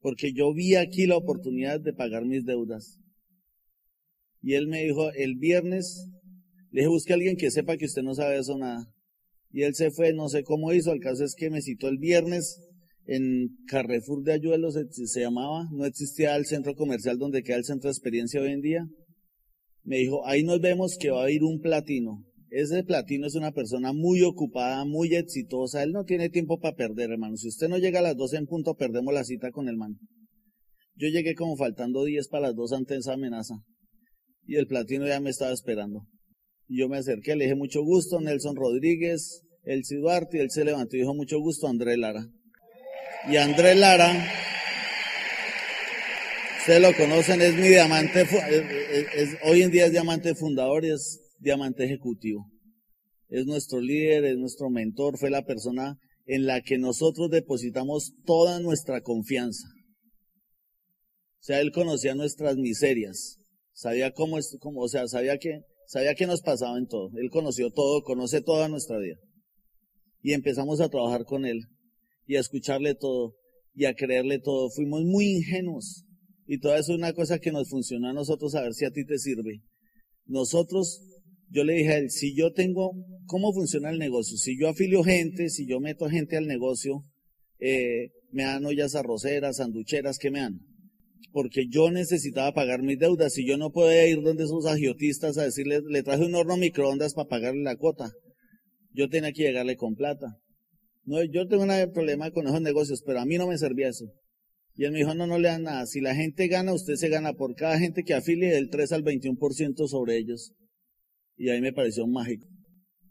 porque 0.00 0.32
yo 0.32 0.54
vi 0.54 0.76
aquí 0.76 1.06
la 1.06 1.18
oportunidad 1.18 1.78
de 1.78 1.92
pagar 1.92 2.24
mis 2.24 2.46
deudas. 2.46 3.02
Y 4.46 4.54
él 4.54 4.68
me 4.68 4.84
dijo, 4.84 5.10
el 5.10 5.34
viernes, 5.34 6.06
le 6.70 6.82
dije, 6.82 6.86
busque 6.86 7.12
a 7.12 7.16
alguien 7.16 7.36
que 7.36 7.50
sepa 7.50 7.76
que 7.76 7.86
usted 7.86 8.02
no 8.02 8.14
sabe 8.14 8.38
eso 8.38 8.56
nada. 8.56 8.86
Y 9.50 9.62
él 9.62 9.74
se 9.74 9.90
fue, 9.90 10.12
no 10.12 10.28
sé 10.28 10.44
cómo 10.44 10.72
hizo, 10.72 10.92
el 10.92 11.00
caso 11.00 11.24
es 11.24 11.34
que 11.34 11.50
me 11.50 11.62
citó 11.62 11.88
el 11.88 11.98
viernes 11.98 12.60
en 13.06 13.48
Carrefour 13.66 14.22
de 14.22 14.34
Ayuelos, 14.34 14.78
se, 14.92 15.20
llamaba, 15.20 15.68
no 15.72 15.84
existía 15.84 16.36
el 16.36 16.46
centro 16.46 16.76
comercial 16.76 17.18
donde 17.18 17.42
queda 17.42 17.56
el 17.56 17.64
centro 17.64 17.88
de 17.88 17.94
experiencia 17.94 18.40
hoy 18.40 18.52
en 18.52 18.60
día. 18.60 18.86
Me 19.82 19.96
dijo, 19.96 20.24
ahí 20.24 20.44
nos 20.44 20.60
vemos 20.60 20.96
que 20.96 21.10
va 21.10 21.24
a 21.24 21.30
ir 21.32 21.42
un 21.42 21.58
platino. 21.58 22.24
Ese 22.48 22.84
platino 22.84 23.26
es 23.26 23.34
una 23.34 23.50
persona 23.50 23.92
muy 23.92 24.22
ocupada, 24.22 24.84
muy 24.84 25.12
exitosa. 25.16 25.82
Él 25.82 25.90
no 25.90 26.04
tiene 26.04 26.28
tiempo 26.28 26.60
para 26.60 26.76
perder, 26.76 27.10
hermano. 27.10 27.36
Si 27.36 27.48
usted 27.48 27.68
no 27.68 27.78
llega 27.78 27.98
a 27.98 28.02
las 28.02 28.16
12 28.16 28.36
en 28.36 28.46
punto, 28.46 28.76
perdemos 28.76 29.12
la 29.12 29.24
cita 29.24 29.50
con 29.50 29.68
el 29.68 29.76
man. 29.76 29.98
Yo 30.94 31.08
llegué 31.08 31.34
como 31.34 31.56
faltando 31.56 32.04
10 32.04 32.28
para 32.28 32.46
las 32.46 32.54
2 32.54 32.72
ante 32.74 32.94
esa 32.94 33.14
amenaza. 33.14 33.56
Y 34.46 34.56
el 34.56 34.66
platino 34.66 35.06
ya 35.06 35.20
me 35.20 35.30
estaba 35.30 35.52
esperando. 35.52 36.06
Y 36.68 36.80
yo 36.80 36.88
me 36.88 36.98
acerqué, 36.98 37.36
le 37.36 37.44
dije 37.44 37.56
mucho 37.56 37.82
gusto, 37.82 38.20
Nelson 38.20 38.56
Rodríguez, 38.56 39.42
el 39.64 39.82
Duarte, 39.82 40.38
y 40.38 40.40
él 40.40 40.50
se 40.50 40.64
levantó 40.64 40.96
y 40.96 41.00
dijo 41.00 41.14
mucho 41.14 41.38
gusto, 41.40 41.68
André 41.68 41.96
Lara. 41.96 42.26
Y 43.28 43.36
André 43.36 43.74
Lara, 43.74 44.12
ustedes 46.58 46.80
lo 46.80 46.96
conocen, 46.96 47.40
es 47.42 47.54
mi 47.54 47.68
diamante, 47.68 48.24
hoy 49.44 49.62
en 49.62 49.70
día 49.70 49.86
es 49.86 49.92
diamante 49.92 50.34
fundador 50.34 50.84
y 50.84 50.90
es 50.90 51.20
diamante 51.40 51.84
ejecutivo. 51.84 52.46
Es 53.28 53.46
nuestro 53.46 53.80
líder, 53.80 54.24
es 54.24 54.36
nuestro 54.36 54.70
mentor, 54.70 55.18
fue 55.18 55.30
la 55.30 55.44
persona 55.44 55.98
en 56.26 56.46
la 56.46 56.60
que 56.60 56.78
nosotros 56.78 57.30
depositamos 57.30 58.12
toda 58.24 58.60
nuestra 58.60 59.00
confianza. 59.00 59.66
O 61.40 61.42
sea, 61.46 61.60
él 61.60 61.70
conocía 61.72 62.14
nuestras 62.14 62.56
miserias, 62.56 63.38
sabía 63.76 64.12
cómo, 64.12 64.38
es, 64.38 64.56
cómo 64.58 64.80
o 64.80 64.88
sea, 64.88 65.06
sabía 65.06 65.38
que, 65.38 65.60
sabía 65.86 66.14
que 66.14 66.26
nos 66.26 66.40
pasaba 66.40 66.76
en 66.78 66.86
todo. 66.86 67.10
Él 67.16 67.30
conoció 67.30 67.70
todo, 67.70 68.02
conoce 68.02 68.40
toda 68.40 68.68
nuestra 68.68 68.98
vida. 68.98 69.16
Y 70.22 70.32
empezamos 70.32 70.80
a 70.80 70.88
trabajar 70.88 71.24
con 71.24 71.44
él 71.44 71.60
y 72.26 72.36
a 72.36 72.40
escucharle 72.40 72.94
todo 72.94 73.36
y 73.74 73.84
a 73.84 73.94
creerle 73.94 74.40
todo. 74.40 74.70
Fuimos 74.70 75.04
muy 75.04 75.26
ingenuos. 75.36 76.04
Y 76.46 76.58
todo 76.58 76.74
eso 76.74 76.92
es 76.92 76.98
una 76.98 77.12
cosa 77.12 77.38
que 77.38 77.52
nos 77.52 77.68
funcionó 77.68 78.08
a 78.08 78.12
nosotros 78.12 78.54
a 78.54 78.62
ver 78.62 78.72
si 78.72 78.84
a 78.84 78.90
ti 78.90 79.04
te 79.04 79.18
sirve. 79.18 79.62
Nosotros 80.24 81.02
yo 81.50 81.62
le 81.64 81.74
dije 81.74 81.92
a 81.92 81.98
él, 81.98 82.10
si 82.10 82.34
yo 82.34 82.52
tengo, 82.52 82.92
¿cómo 83.26 83.52
funciona 83.52 83.90
el 83.90 83.98
negocio? 83.98 84.36
Si 84.36 84.58
yo 84.58 84.68
afilio 84.68 85.04
gente, 85.04 85.50
si 85.50 85.66
yo 85.66 85.80
meto 85.80 86.08
gente 86.08 86.36
al 86.36 86.46
negocio, 86.46 87.04
eh, 87.58 88.10
me 88.32 88.44
dan 88.44 88.64
ollas 88.64 88.94
arroceras, 88.94 89.56
sanducheras, 89.56 90.18
¿qué 90.18 90.30
me 90.30 90.40
dan? 90.40 90.60
Porque 91.36 91.66
yo 91.68 91.90
necesitaba 91.90 92.54
pagar 92.54 92.80
mis 92.82 92.98
deudas 92.98 93.36
y 93.36 93.46
yo 93.46 93.58
no 93.58 93.70
podía 93.70 94.08
ir 94.08 94.22
donde 94.22 94.44
esos 94.44 94.64
agiotistas 94.64 95.36
a 95.36 95.42
decirle, 95.42 95.82
le 95.86 96.02
traje 96.02 96.24
un 96.24 96.34
horno 96.34 96.56
microondas 96.56 97.12
para 97.12 97.28
pagarle 97.28 97.62
la 97.62 97.76
cuota. 97.76 98.10
Yo 98.94 99.10
tenía 99.10 99.32
que 99.32 99.42
llegarle 99.42 99.76
con 99.76 99.96
plata. 99.96 100.38
No, 101.04 101.22
yo 101.22 101.46
tengo 101.46 101.64
un 101.64 101.92
problema 101.92 102.30
con 102.30 102.46
esos 102.46 102.62
negocios, 102.62 103.02
pero 103.04 103.20
a 103.20 103.26
mí 103.26 103.36
no 103.36 103.48
me 103.48 103.58
servía 103.58 103.90
eso. 103.90 104.06
Y 104.76 104.84
él 104.84 104.92
me 104.92 105.00
dijo, 105.00 105.14
no, 105.14 105.26
no 105.26 105.38
le 105.38 105.48
dan 105.48 105.64
nada. 105.64 105.84
Si 105.84 106.00
la 106.00 106.14
gente 106.14 106.48
gana, 106.48 106.72
usted 106.72 106.94
se 106.94 107.10
gana 107.10 107.34
por 107.34 107.54
cada 107.54 107.78
gente 107.78 108.02
que 108.02 108.14
afilie 108.14 108.48
del 108.48 108.70
3 108.70 108.92
al 108.92 109.04
21% 109.04 109.88
sobre 109.88 110.16
ellos. 110.16 110.54
Y 111.36 111.50
ahí 111.50 111.60
me 111.60 111.74
pareció 111.74 112.06
mágico. 112.06 112.46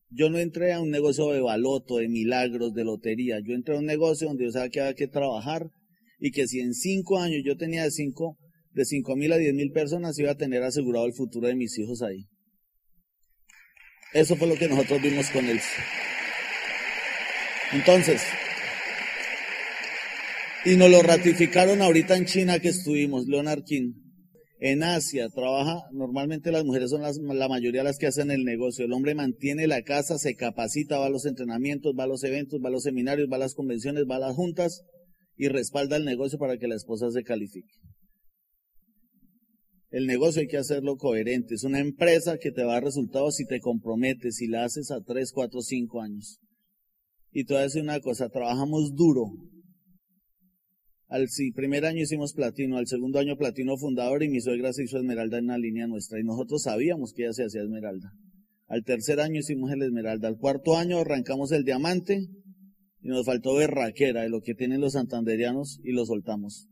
Yo 0.09 0.31
no 0.31 0.39
entré 0.39 0.73
a 0.73 0.81
un 0.81 0.89
negocio 0.89 1.29
de 1.29 1.41
baloto, 1.41 1.97
de 1.97 2.07
milagros, 2.07 2.73
de 2.73 2.85
lotería. 2.85 3.37
Yo 3.45 3.53
entré 3.53 3.75
a 3.75 3.79
un 3.81 3.85
negocio 3.85 4.27
donde 4.29 4.45
yo 4.45 4.51
sabía 4.51 4.69
que 4.71 4.81
había 4.81 4.95
que 4.95 5.07
trabajar 5.07 5.69
y 6.25 6.31
que 6.31 6.47
si 6.47 6.59
en 6.59 6.73
cinco 6.73 7.19
años 7.19 7.43
yo 7.45 7.55
tenía 7.55 7.83
de 7.83 7.91
cinco, 7.91 8.35
de 8.71 8.83
cinco 8.83 9.15
mil 9.15 9.31
a 9.31 9.37
diez 9.37 9.53
mil 9.53 9.71
personas, 9.71 10.17
iba 10.17 10.31
a 10.31 10.35
tener 10.35 10.63
asegurado 10.63 11.05
el 11.05 11.13
futuro 11.13 11.47
de 11.47 11.53
mis 11.53 11.77
hijos 11.77 12.01
ahí. 12.01 12.25
Eso 14.11 14.35
fue 14.35 14.47
lo 14.47 14.55
que 14.55 14.67
nosotros 14.67 15.03
vimos 15.03 15.29
con 15.29 15.45
él. 15.45 15.59
Entonces, 17.73 18.23
y 20.65 20.75
nos 20.77 20.89
lo 20.89 21.03
ratificaron 21.03 21.83
ahorita 21.83 22.17
en 22.17 22.25
China 22.25 22.57
que 22.57 22.69
estuvimos, 22.69 23.27
Leonard 23.27 23.63
King. 23.63 23.93
En 24.59 24.81
Asia 24.81 25.29
trabaja, 25.29 25.83
normalmente 25.91 26.51
las 26.51 26.65
mujeres 26.65 26.89
son 26.89 27.03
la 27.37 27.47
mayoría 27.47 27.83
las 27.83 27.99
que 27.99 28.07
hacen 28.07 28.31
el 28.31 28.45
negocio. 28.45 28.85
El 28.85 28.93
hombre 28.93 29.13
mantiene 29.13 29.67
la 29.67 29.83
casa, 29.83 30.17
se 30.17 30.33
capacita, 30.33 30.97
va 30.97 31.05
a 31.05 31.11
los 31.11 31.27
entrenamientos, 31.27 31.93
va 31.93 32.05
a 32.05 32.07
los 32.07 32.23
eventos, 32.23 32.61
va 32.65 32.69
a 32.69 32.71
los 32.71 32.81
seminarios, 32.81 33.29
va 33.31 33.35
a 33.35 33.41
las 33.41 33.53
convenciones, 33.53 34.05
va 34.09 34.15
a 34.15 34.19
las 34.19 34.33
juntas 34.33 34.81
y 35.37 35.47
respalda 35.47 35.97
el 35.97 36.05
negocio 36.05 36.37
para 36.37 36.57
que 36.57 36.67
la 36.67 36.75
esposa 36.75 37.11
se 37.11 37.23
califique. 37.23 37.73
El 39.89 40.07
negocio 40.07 40.41
hay 40.41 40.47
que 40.47 40.57
hacerlo 40.57 40.97
coherente. 40.97 41.55
Es 41.55 41.63
una 41.63 41.79
empresa 41.79 42.37
que 42.37 42.51
te 42.51 42.63
va 42.63 42.77
a 42.77 42.81
resultados 42.81 43.35
si 43.35 43.45
te 43.45 43.59
comprometes, 43.59 44.37
si 44.37 44.47
la 44.47 44.65
haces 44.65 44.91
a 44.91 45.01
3, 45.01 45.31
4, 45.31 45.61
5 45.61 46.01
años. 46.01 46.39
Y 47.31 47.45
te 47.45 47.53
voy 47.53 47.61
a 47.61 47.63
decir 47.65 47.81
una 47.81 47.99
cosa, 47.99 48.29
trabajamos 48.29 48.93
duro, 48.93 49.31
al 51.07 51.27
primer 51.53 51.85
año 51.85 52.01
hicimos 52.01 52.33
platino, 52.33 52.77
al 52.77 52.87
segundo 52.87 53.19
año 53.19 53.37
platino 53.37 53.77
fundador 53.77 54.23
y 54.23 54.29
mi 54.29 54.41
suegra 54.41 54.73
se 54.73 54.83
hizo 54.83 54.97
esmeralda 54.97 55.37
en 55.37 55.47
la 55.47 55.57
línea 55.57 55.87
nuestra 55.87 56.19
y 56.19 56.23
nosotros 56.23 56.63
sabíamos 56.63 57.13
que 57.13 57.23
ella 57.23 57.33
se 57.33 57.45
hacía 57.45 57.61
esmeralda. 57.61 58.11
Al 58.67 58.83
tercer 58.83 59.19
año 59.19 59.39
hicimos 59.39 59.71
el 59.71 59.83
esmeralda, 59.83 60.27
al 60.27 60.37
cuarto 60.37 60.75
año 60.75 60.97
arrancamos 60.97 61.51
el 61.51 61.63
diamante 61.63 62.27
y 63.05 63.09
nos 63.09 63.23
faltó 63.23 63.53
berraquera 63.53 64.23
de 64.23 64.29
lo 64.29 64.41
que 64.41 64.55
tienen 64.55 64.81
los 64.81 64.93
santanderianos 64.93 65.79
y 65.83 65.91
lo 65.91 66.07
soltamos. 66.07 66.67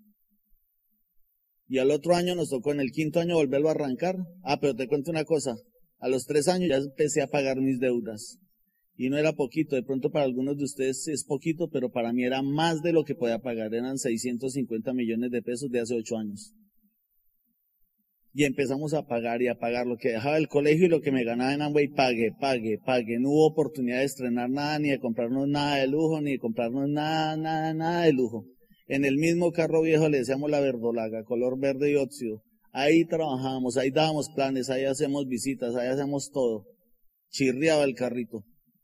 Y 1.67 1.77
al 1.77 1.91
otro 1.91 2.15
año 2.15 2.33
nos 2.33 2.49
tocó 2.49 2.71
en 2.71 2.79
el 2.79 2.89
quinto 2.89 3.19
año 3.19 3.35
volverlo 3.35 3.67
a 3.67 3.73
arrancar. 3.73 4.17
Ah, 4.41 4.59
pero 4.59 4.73
te 4.73 4.87
cuento 4.87 5.11
una 5.11 5.25
cosa. 5.25 5.55
A 5.99 6.07
los 6.07 6.25
tres 6.25 6.47
años 6.47 6.69
ya 6.71 6.77
empecé 6.77 7.21
a 7.21 7.27
pagar 7.27 7.61
mis 7.61 7.79
deudas. 7.79 8.39
Y 8.95 9.09
no 9.09 9.19
era 9.19 9.33
poquito, 9.33 9.75
de 9.75 9.83
pronto 9.83 10.09
para 10.09 10.25
algunos 10.25 10.57
de 10.57 10.63
ustedes 10.63 11.07
es 11.07 11.23
poquito, 11.23 11.69
pero 11.69 11.91
para 11.91 12.11
mí 12.13 12.23
era 12.23 12.41
más 12.41 12.81
de 12.81 12.93
lo 12.93 13.03
que 13.03 13.13
podía 13.13 13.37
pagar, 13.37 13.71
eran 13.71 13.99
650 13.99 14.91
millones 14.93 15.29
de 15.29 15.43
pesos 15.43 15.69
de 15.69 15.81
hace 15.81 15.93
ocho 15.93 16.17
años. 16.17 16.55
Y 18.33 18.45
empezamos 18.45 18.93
a 18.93 19.05
pagar 19.05 19.41
y 19.41 19.47
a 19.47 19.59
pagar 19.59 19.85
lo 19.85 19.97
que 19.97 20.09
dejaba 20.09 20.37
el 20.37 20.47
colegio 20.47 20.87
y 20.87 20.89
lo 20.89 21.01
que 21.01 21.11
me 21.11 21.23
ganaba 21.23 21.53
en 21.53 21.61
Amway, 21.61 21.89
pague, 21.89 22.31
pague, 22.39 22.79
pague. 22.83 23.19
No 23.19 23.29
hubo 23.29 23.47
oportunidad 23.47 23.99
de 23.99 24.05
estrenar 24.05 24.49
nada, 24.49 24.79
ni 24.79 24.89
de 24.89 24.99
comprarnos 24.99 25.47
nada 25.47 25.77
de 25.77 25.87
lujo, 25.87 26.19
ni 26.19 26.31
de 26.31 26.39
comprarnos 26.39 26.89
nada, 26.89 27.37
nada, 27.37 27.73
nada 27.73 28.03
de 28.03 28.13
lujo. 28.13 28.45
En 28.87 29.05
el 29.05 29.17
mismo 29.17 29.51
carro 29.51 29.81
viejo 29.81 30.09
le 30.09 30.17
decíamos 30.19 30.49
la 30.49 30.59
verdolaga, 30.59 31.23
color 31.23 31.59
verde 31.59 31.91
y 31.91 31.95
óxido. 31.95 32.41
Ahí 32.71 33.05
trabajábamos, 33.05 33.77
ahí 33.77 33.91
dábamos 33.91 34.29
planes, 34.35 34.69
ahí 34.71 34.85
hacemos 34.85 35.27
visitas, 35.27 35.75
ahí 35.75 35.87
hacemos 35.87 36.31
todo. 36.31 36.65
Chirriaba 37.29 37.83
el 37.83 37.93
carrito 37.93 38.43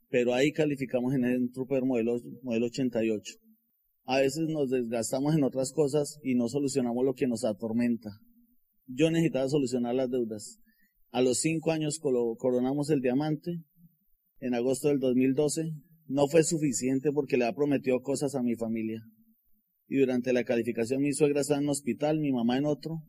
pero 0.09 0.33
ahí 0.33 0.51
calificamos 0.51 1.13
en 1.13 1.23
el 1.23 1.51
Trooper 1.51 1.85
modelo, 1.85 2.19
modelo 2.41 2.65
88. 2.65 3.35
a 4.05 4.19
veces 4.19 4.47
nos 4.49 4.69
desgastamos 4.69 5.35
en 5.35 5.43
otras 5.43 5.71
cosas 5.71 6.19
y 6.23 6.35
no 6.35 6.47
solucionamos 6.49 7.05
lo 7.05 7.13
que 7.13 7.27
nos 7.27 7.45
atormenta. 7.45 8.09
Yo 8.91 9.12
necesitaba 9.12 9.47
solucionar 9.47 9.93
las 9.93 10.10
deudas. 10.10 10.60
A 11.12 11.21
los 11.21 11.39
cinco 11.39 11.71
años 11.71 11.99
coronamos 11.99 12.89
el 12.89 13.02
diamante. 13.02 13.62
En 14.39 14.56
agosto 14.56 14.88
del 14.88 14.99
2012 14.99 15.71
no 16.08 16.28
fue 16.28 16.43
suficiente 16.43 17.12
porque 17.12 17.38
le 17.38 17.45
ha 17.45 17.54
prometido 17.54 18.02
cosas 18.02 18.34
a 18.34 18.41
mi 18.41 18.56
familia. 18.56 19.04
Y 19.88 19.97
durante 19.97 20.34
la 20.34 20.43
calificación 20.43 21.02
mi 21.02 21.13
suegra 21.13 21.41
estaba 21.41 21.60
en 21.60 21.65
un 21.65 21.71
hospital, 21.71 22.19
mi 22.19 22.32
mamá 22.32 22.58
en 22.58 22.65
otro. 22.65 23.04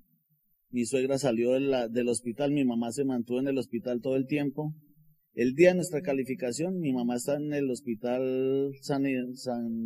Mi 0.71 0.85
suegra 0.85 1.19
salió 1.19 1.53
del 1.53 2.09
hospital, 2.09 2.53
mi 2.53 2.65
mamá 2.65 2.93
se 2.93 3.05
mantuvo 3.05 3.41
en 3.41 3.49
el 3.49 3.59
hospital 3.59 4.01
todo 4.03 4.17
el 4.17 4.27
tiempo. 4.27 4.75
El 5.33 5.55
día 5.55 5.71
de 5.71 5.77
nuestra 5.77 6.03
calificación, 6.03 6.79
mi 6.79 6.93
mamá 6.93 7.17
está 7.17 7.37
en 7.37 7.53
el 7.55 7.71
hospital 7.71 8.73
San, 8.83 9.05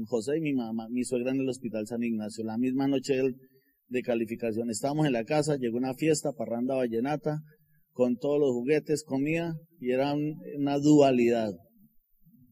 José 0.07 0.39
y 0.39 0.41
mi 0.41 0.55
mamá, 0.55 0.89
mi 0.89 1.05
suegra 1.05 1.31
en 1.31 1.41
el 1.41 1.49
hospital 1.49 1.87
San 1.87 2.03
Ignacio. 2.03 2.45
La 2.45 2.59
misma 2.59 2.89
noche 2.89 3.21
de 3.89 4.03
calificación 4.03 4.71
estábamos 4.71 5.07
en 5.07 5.13
la 5.13 5.25
casa, 5.25 5.57
llegó 5.57 5.77
una 5.77 5.95
fiesta, 5.95 6.33
parranda 6.33 6.75
vallenata, 6.75 7.41
con 7.93 8.17
todos 8.17 8.41
los 8.41 8.51
juguetes, 8.51 9.05
comida, 9.05 9.55
y 9.79 9.93
era 9.93 10.15
una 10.15 10.79
dualidad. 10.79 11.53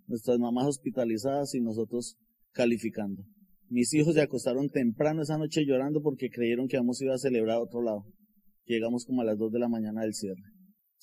Nuestras 0.07 0.39
mamás 0.39 0.67
hospitalizadas 0.67 1.55
y 1.55 1.61
nosotros 1.61 2.17
calificando. 2.53 3.25
Mis 3.69 3.93
hijos 3.95 4.15
se 4.15 4.21
acostaron 4.21 4.69
temprano 4.69 5.23
esa 5.23 5.39
noche 5.39 5.65
llorando 5.65 6.03
porque 6.03 6.29
creyeron 6.29 6.69
que 6.69 6.77
a 6.77 6.81
ir 6.81 7.11
a 7.11 7.19
celebrar 7.19 7.57
a 7.57 7.63
otro 7.63 7.83
lado. 7.83 8.05
Llegamos 8.67 9.05
como 9.07 9.23
a 9.23 9.25
las 9.25 9.39
2 9.39 9.51
de 9.51 9.59
la 9.59 9.69
mañana 9.69 10.03
del 10.03 10.15
cierre. 10.15 10.43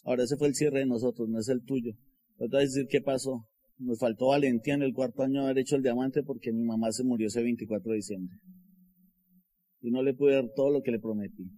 Ahora 0.03 0.23
ese 0.23 0.37
fue 0.37 0.47
el 0.47 0.55
cierre 0.55 0.79
de 0.79 0.85
nosotros, 0.85 1.27
no 1.27 1.39
es 1.39 1.49
el 1.49 1.63
tuyo. 1.63 1.93
Te 2.37 2.47
voy 2.47 2.57
a 2.57 2.61
decir 2.61 2.85
qué 2.89 3.01
pasó. 3.01 3.45
Nos 3.79 3.99
faltó 3.99 4.27
valentía 4.27 4.75
en 4.75 4.83
el 4.83 4.93
cuarto 4.93 5.23
año 5.23 5.41
de 5.41 5.45
haber 5.45 5.59
hecho 5.59 5.75
el 5.75 5.81
diamante 5.81 6.21
porque 6.23 6.51
mi 6.53 6.63
mamá 6.63 6.91
se 6.91 7.03
murió 7.03 7.27
ese 7.27 7.41
24 7.41 7.91
de 7.91 7.95
diciembre. 7.95 8.35
Y 9.81 9.91
no 9.91 10.03
le 10.03 10.13
pude 10.13 10.35
dar 10.35 10.49
todo 10.55 10.71
lo 10.71 10.81
que 10.81 10.91
le 10.91 10.99
prometí. 10.99 11.51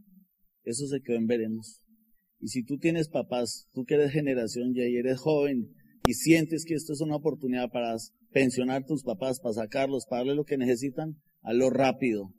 Eso 0.63 0.87
se 0.87 1.01
quedó 1.01 1.17
en 1.17 1.27
veremos. 1.27 1.81
Y 2.39 2.47
si 2.49 2.63
tú 2.63 2.77
tienes 2.77 3.09
papás, 3.09 3.69
tú 3.73 3.85
que 3.85 3.95
eres 3.95 4.11
generación 4.11 4.73
y 4.75 4.97
eres 4.97 5.19
joven 5.19 5.73
y 6.05 6.13
sientes 6.15 6.65
que 6.65 6.73
esto 6.73 6.93
es 6.93 7.01
una 7.01 7.15
oportunidad 7.15 7.69
para 7.69 7.95
pensionar 8.31 8.85
tus 8.85 9.03
papás, 9.03 9.39
para 9.39 9.53
sacarlos, 9.53 10.05
para 10.09 10.21
darle 10.21 10.35
lo 10.35 10.45
que 10.45 10.57
necesitan, 10.57 11.21
hazlo 11.43 11.69
rápido. 11.69 12.33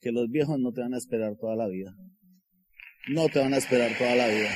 Que 0.00 0.12
los 0.12 0.28
viejos 0.30 0.58
no 0.60 0.72
te 0.72 0.82
van 0.82 0.94
a 0.94 0.98
esperar 0.98 1.36
toda 1.36 1.56
la 1.56 1.66
vida. 1.66 1.94
No 3.08 3.28
te 3.28 3.38
van 3.38 3.54
a 3.54 3.56
esperar 3.56 3.96
toda 3.96 4.14
la 4.14 4.28
vida. 4.28 4.50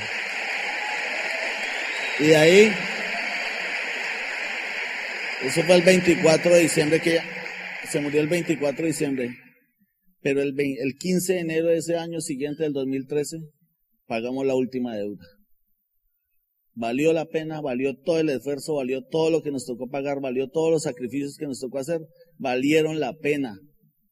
Y 2.19 2.23
de 2.25 2.35
ahí, 2.37 2.71
eso 5.43 5.63
fue 5.63 5.75
el 5.75 5.81
24 5.81 6.53
de 6.53 6.59
diciembre 6.59 6.99
que 7.01 7.19
se 7.89 7.99
murió 7.99 8.21
el 8.21 8.27
24 8.27 8.83
de 8.83 8.87
diciembre. 8.87 9.42
Pero 10.23 10.41
el, 10.41 10.55
el 10.57 10.95
15 10.97 11.33
de 11.33 11.39
enero 11.39 11.67
de 11.67 11.77
ese 11.77 11.97
año 11.97 12.21
siguiente, 12.21 12.63
del 12.63 12.73
2013, 12.73 13.37
pagamos 14.07 14.45
la 14.45 14.55
última 14.55 14.95
deuda. 14.95 15.25
Valió 16.75 17.13
la 17.13 17.25
pena, 17.25 17.61
valió 17.61 17.95
todo 17.95 18.19
el 18.19 18.29
esfuerzo, 18.29 18.75
valió 18.75 19.03
todo 19.03 19.29
lo 19.29 19.43
que 19.43 19.51
nos 19.51 19.65
tocó 19.65 19.89
pagar, 19.89 20.21
valió 20.21 20.49
todos 20.49 20.71
los 20.71 20.83
sacrificios 20.83 21.37
que 21.37 21.45
nos 21.45 21.59
tocó 21.59 21.77
hacer, 21.77 22.01
valieron 22.39 22.99
la 22.99 23.13
pena, 23.13 23.59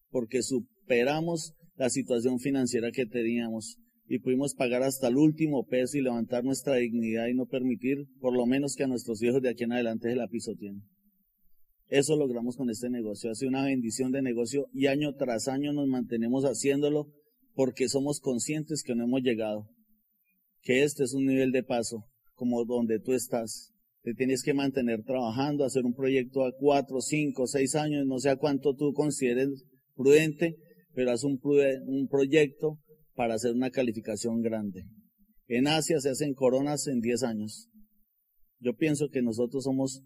porque 0.10 0.44
superamos 0.44 1.54
la 1.76 1.90
situación 1.90 2.38
financiera 2.40 2.92
que 2.92 3.08
teníamos 3.08 3.78
y 4.08 4.20
pudimos 4.20 4.54
pagar 4.54 4.84
hasta 4.84 5.08
el 5.08 5.16
último 5.16 5.66
peso 5.66 5.98
y 5.98 6.02
levantar 6.02 6.44
nuestra 6.44 6.76
dignidad 6.76 7.28
y 7.28 7.34
no 7.34 7.46
permitir, 7.46 8.06
por 8.20 8.36
lo 8.36 8.46
menos, 8.46 8.76
que 8.76 8.84
a 8.84 8.88
nuestros 8.88 9.24
hijos 9.24 9.42
de 9.42 9.50
aquí 9.50 9.64
en 9.64 9.72
adelante 9.72 10.10
se 10.10 10.16
la 10.16 10.28
pisoteen. 10.28 10.84
Eso 11.92 12.16
logramos 12.16 12.56
con 12.56 12.70
este 12.70 12.90
negocio. 12.90 13.30
Ha 13.30 13.36
sido 13.36 13.50
una 13.50 13.66
bendición 13.66 14.14
de 14.14 14.22
negocio 14.22 14.70
y 14.72 14.88
año 14.88 15.14
tras 15.14 15.50
año 15.50 15.74
nos 15.74 15.90
mantenemos 15.90 16.46
haciéndolo 16.46 17.12
porque 17.54 17.90
somos 17.90 18.22
conscientes 18.22 18.82
que 18.82 18.96
no 18.96 19.04
hemos 19.04 19.22
llegado. 19.22 19.68
Que 20.62 20.84
este 20.84 21.04
es 21.04 21.14
un 21.14 21.26
nivel 21.26 21.52
de 21.52 21.64
paso, 21.64 22.06
como 22.34 22.64
donde 22.64 23.02
tú 23.02 23.12
estás. 23.12 23.74
Te 24.04 24.14
tienes 24.14 24.42
que 24.42 24.54
mantener 24.54 25.04
trabajando, 25.04 25.66
hacer 25.66 25.84
un 25.84 25.94
proyecto 25.94 26.46
a 26.46 26.54
cuatro, 26.58 27.02
cinco, 27.02 27.46
seis 27.46 27.76
años, 27.76 28.06
no 28.08 28.20
sé 28.20 28.30
a 28.30 28.38
cuánto 28.38 28.74
tú 28.74 28.94
consideres 28.94 29.50
prudente, 29.94 30.56
pero 30.94 31.12
haz 31.12 31.26
un, 31.26 31.42
un 31.88 32.08
proyecto 32.08 32.80
para 33.16 33.34
hacer 33.34 33.52
una 33.52 33.70
calificación 33.70 34.42
grande. 34.42 34.86
En 35.50 35.68
Asia 35.68 36.00
se 36.00 36.10
hacen 36.10 36.36
coronas 36.36 36.88
en 36.88 37.02
10 37.02 37.24
años. 37.24 37.68
Yo 38.60 38.78
pienso 38.78 39.10
que 39.10 39.22
nosotros 39.22 39.66
somos 39.66 40.02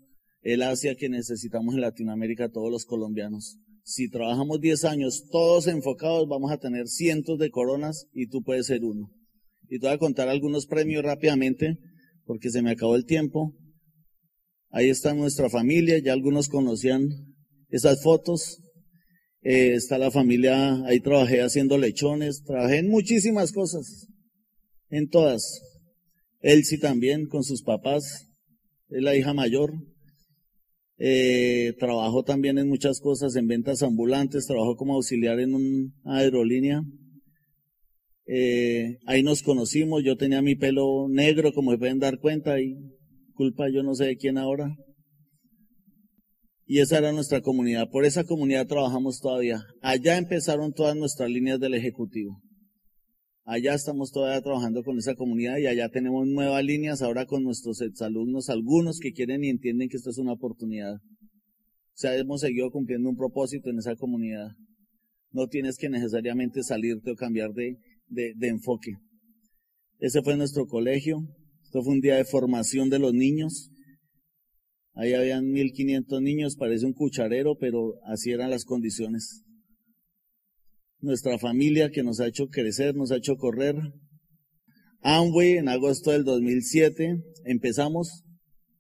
el 0.46 0.62
Asia 0.62 0.96
que 0.96 1.10
necesitamos 1.10 1.74
en 1.74 1.82
Latinoamérica 1.82 2.50
todos 2.50 2.72
los 2.72 2.86
colombianos. 2.86 3.58
Si 3.84 4.10
trabajamos 4.10 4.62
10 4.62 4.86
años 4.86 5.24
todos 5.32 5.66
enfocados, 5.66 6.28
vamos 6.30 6.52
a 6.52 6.60
tener 6.60 6.88
cientos 6.88 7.40
de 7.40 7.50
coronas 7.50 8.06
y 8.14 8.28
tú 8.28 8.44
puedes 8.44 8.68
ser 8.68 8.84
uno. 8.84 9.12
Y 9.68 9.80
te 9.80 9.88
voy 9.88 9.96
a 9.96 9.98
contar 9.98 10.30
algunos 10.30 10.68
premios 10.68 11.04
rápidamente 11.04 11.80
porque 12.26 12.52
se 12.52 12.62
me 12.62 12.70
acabó 12.70 12.96
el 12.96 13.06
tiempo. 13.06 13.56
Ahí 14.70 14.90
está 14.90 15.16
nuestra 15.16 15.50
familia, 15.50 15.98
ya 15.98 16.14
algunos 16.14 16.48
conocían 16.48 17.10
esas 17.70 18.04
fotos. 18.04 18.60
Eh, 19.42 19.74
está 19.74 19.98
la 19.98 20.12
familia, 20.12 20.86
ahí 20.86 21.00
trabajé 21.00 21.42
haciendo 21.42 21.80
lechones, 21.80 22.44
trabajé 22.44 22.80
en 22.80 22.90
muchísimas 22.90 23.52
cosas, 23.52 24.08
en 24.90 25.10
todas. 25.10 25.62
Elsie 26.42 26.78
también 26.78 27.26
con 27.26 27.44
sus 27.44 27.64
papás, 27.64 28.28
es 28.90 29.02
la 29.02 29.16
hija 29.16 29.34
mayor. 29.34 29.74
Eh, 30.98 31.74
trabajó 31.78 32.24
también 32.24 32.58
en 32.58 32.70
muchas 32.70 33.00
cosas, 33.02 33.36
en 33.36 33.48
ventas 33.48 33.84
ambulantes, 33.84 34.48
trabajó 34.48 34.76
como 34.76 34.96
auxiliar 34.96 35.40
en 35.40 35.54
una 35.54 35.92
aerolínea. 36.06 36.84
Eh, 38.28 38.98
ahí 39.06 39.22
nos 39.22 39.44
conocimos, 39.44 40.04
yo 40.04 40.16
tenía 40.16 40.42
mi 40.42 40.56
pelo 40.56 41.08
negro, 41.10 41.54
como 41.54 41.72
se 41.72 41.78
pueden 41.78 42.00
dar 42.00 42.20
cuenta, 42.20 42.60
y 42.60 42.76
culpa 43.34 43.66
yo 43.70 43.84
no 43.84 43.94
sé 43.94 44.06
de 44.06 44.18
quién 44.18 44.38
ahora. 44.38 44.76
Y 46.66 46.80
esa 46.80 46.98
era 46.98 47.12
nuestra 47.12 47.42
comunidad. 47.42 47.90
Por 47.92 48.06
esa 48.06 48.24
comunidad 48.24 48.66
trabajamos 48.66 49.20
todavía. 49.20 49.64
Allá 49.82 50.18
empezaron 50.18 50.74
todas 50.74 50.96
nuestras 50.96 51.30
líneas 51.30 51.60
del 51.60 51.76
Ejecutivo. 51.76 52.42
Allá 53.48 53.76
estamos 53.76 54.12
todavía 54.12 54.42
trabajando 54.42 54.82
con 54.84 54.98
esa 54.98 55.14
comunidad 55.14 55.58
y 55.60 55.68
allá 55.68 55.90
tenemos 55.90 56.26
nuevas 56.26 56.66
líneas 56.66 57.04
ahora 57.04 57.28
con 57.28 57.44
nuestros 57.44 57.80
exalumnos, 57.82 58.50
algunos 58.50 58.98
que 59.00 59.12
quieren 59.14 59.44
y 59.44 59.50
entienden 59.50 59.88
que 59.88 59.98
esto 59.98 60.10
es 60.10 60.18
una 60.18 60.34
oportunidad. 60.34 60.96
O 60.96 61.98
sea, 61.98 62.18
hemos 62.18 62.42
seguido 62.42 62.72
cumpliendo 62.72 63.08
un 63.08 63.16
propósito 63.16 63.70
en 63.70 63.78
esa 63.78 63.96
comunidad. 63.96 64.48
No 65.32 65.48
tienes 65.48 65.78
que 65.78 65.90
necesariamente 65.90 66.64
salirte 66.64 67.12
o 67.12 67.16
cambiar 67.16 67.52
de, 67.52 67.78
de, 68.08 68.34
de 68.36 68.48
enfoque. 68.48 68.94
Ese 70.00 70.24
fue 70.24 70.36
nuestro 70.38 70.66
colegio. 70.66 71.20
Esto 71.64 71.84
fue 71.84 71.94
un 71.94 72.02
día 72.02 72.16
de 72.16 72.26
formación 72.26 72.90
de 72.90 72.98
los 72.98 73.14
niños. 73.14 73.70
Ahí 74.94 75.14
habían 75.14 75.52
1500 75.52 76.20
niños, 76.20 76.56
parece 76.56 76.88
un 76.88 76.94
cucharero, 76.94 77.58
pero 77.60 77.94
así 78.06 78.32
eran 78.32 78.50
las 78.50 78.66
condiciones. 78.66 79.44
Nuestra 81.06 81.38
familia 81.38 81.92
que 81.92 82.02
nos 82.02 82.20
ha 82.20 82.26
hecho 82.26 82.48
crecer, 82.48 82.96
nos 82.96 83.12
ha 83.12 83.18
hecho 83.18 83.36
correr. 83.38 83.76
Amway 85.02 85.58
en 85.58 85.70
agosto 85.70 86.10
del 86.10 86.24
2007 86.24 87.22
empezamos, 87.44 88.24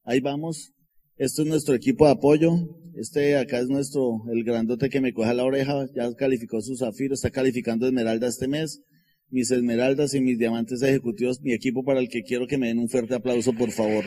ahí 0.03 0.21
vamos. 0.21 0.71
Esto 1.17 1.43
es 1.43 1.47
nuestro 1.47 1.75
equipo 1.75 2.07
de 2.07 2.13
apoyo. 2.13 2.49
Este 2.95 3.37
acá 3.37 3.59
es 3.59 3.67
nuestro, 3.67 4.23
el 4.33 4.43
grandote 4.43 4.89
que 4.89 5.01
me 5.01 5.13
coja 5.13 5.35
la 5.35 5.43
oreja, 5.43 5.85
ya 5.95 6.11
calificó 6.15 6.61
su 6.61 6.75
zafiro, 6.75 7.13
está 7.13 7.29
calificando 7.29 7.85
esmeralda 7.85 8.27
este 8.27 8.47
mes. 8.47 8.81
Mis 9.29 9.51
esmeraldas 9.51 10.15
y 10.15 10.21
mis 10.21 10.39
diamantes 10.39 10.81
ejecutivos, 10.81 11.41
mi 11.43 11.53
equipo 11.53 11.83
para 11.83 11.99
el 11.99 12.09
que 12.09 12.23
quiero 12.23 12.47
que 12.47 12.57
me 12.57 12.69
den 12.69 12.79
un 12.79 12.89
fuerte 12.89 13.13
aplauso, 13.13 13.53
por 13.53 13.69
favor. 13.69 14.03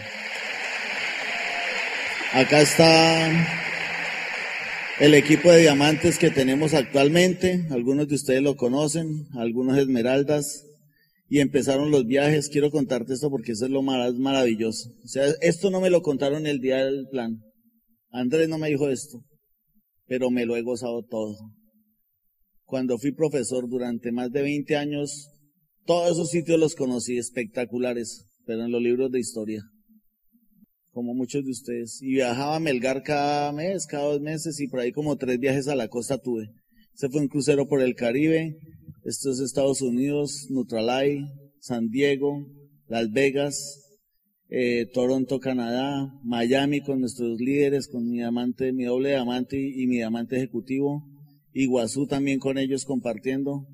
Acá 2.32 2.62
está 2.62 3.67
el 5.00 5.14
equipo 5.14 5.52
de 5.52 5.60
diamantes 5.60 6.18
que 6.18 6.30
tenemos 6.30 6.74
actualmente. 6.74 7.66
Algunos 7.70 8.08
de 8.08 8.16
ustedes 8.16 8.42
lo 8.42 8.56
conocen, 8.56 9.26
algunos 9.34 9.78
esmeraldas. 9.78 10.64
Y 11.28 11.40
empezaron 11.40 11.90
los 11.90 12.06
viajes. 12.06 12.48
Quiero 12.48 12.70
contarte 12.70 13.12
esto 13.12 13.30
porque 13.30 13.52
eso 13.52 13.66
es 13.66 13.70
lo 13.70 13.82
más 13.82 14.14
maravilloso. 14.14 14.90
O 15.04 15.08
sea, 15.08 15.26
esto 15.40 15.70
no 15.70 15.80
me 15.80 15.90
lo 15.90 16.02
contaron 16.02 16.46
el 16.46 16.60
día 16.60 16.84
del 16.84 17.06
plan. 17.10 17.38
Andrés 18.10 18.48
no 18.48 18.58
me 18.58 18.70
dijo 18.70 18.88
esto, 18.88 19.20
pero 20.06 20.30
me 20.30 20.46
lo 20.46 20.56
he 20.56 20.62
gozado 20.62 21.04
todo. 21.04 21.36
Cuando 22.64 22.98
fui 22.98 23.12
profesor 23.12 23.68
durante 23.68 24.10
más 24.10 24.30
de 24.30 24.42
20 24.42 24.76
años, 24.76 25.28
todos 25.84 26.12
esos 26.12 26.30
sitios 26.30 26.58
los 26.58 26.74
conocí 26.74 27.18
espectaculares, 27.18 28.24
pero 28.46 28.64
en 28.64 28.72
los 28.72 28.82
libros 28.82 29.12
de 29.12 29.20
historia 29.20 29.62
como 30.98 31.14
muchos 31.14 31.44
de 31.44 31.52
ustedes. 31.52 32.02
Y 32.02 32.14
viajaba 32.14 32.56
a 32.56 32.60
Melgar 32.60 33.04
cada 33.04 33.52
mes, 33.52 33.86
cada 33.86 34.06
dos 34.06 34.20
meses, 34.20 34.58
y 34.58 34.66
por 34.66 34.80
ahí 34.80 34.90
como 34.90 35.14
tres 35.16 35.38
viajes 35.38 35.68
a 35.68 35.76
la 35.76 35.86
costa 35.86 36.18
tuve. 36.18 36.50
Se 36.92 37.08
fue 37.08 37.20
un 37.20 37.28
crucero 37.28 37.68
por 37.68 37.80
el 37.82 37.94
Caribe, 37.94 38.56
esto 39.04 39.30
es 39.30 39.38
Estados 39.38 39.80
Unidos, 39.80 40.48
Neutralay, 40.50 41.24
San 41.60 41.88
Diego, 41.90 42.48
Las 42.88 43.12
Vegas, 43.12 43.80
eh, 44.48 44.86
Toronto, 44.92 45.38
Canadá, 45.38 46.12
Miami 46.24 46.80
con 46.80 46.98
nuestros 46.98 47.38
líderes, 47.38 47.86
con 47.86 48.08
mi 48.08 48.20
amante, 48.20 48.72
mi 48.72 48.82
doble 48.82 49.10
diamante 49.10 49.56
y, 49.56 49.86
mi 49.86 49.98
diamante 49.98 50.34
ejecutivo, 50.34 51.04
Iguazú 51.52 52.08
también 52.08 52.40
con 52.40 52.58
ellos 52.58 52.84
compartiendo, 52.84 53.68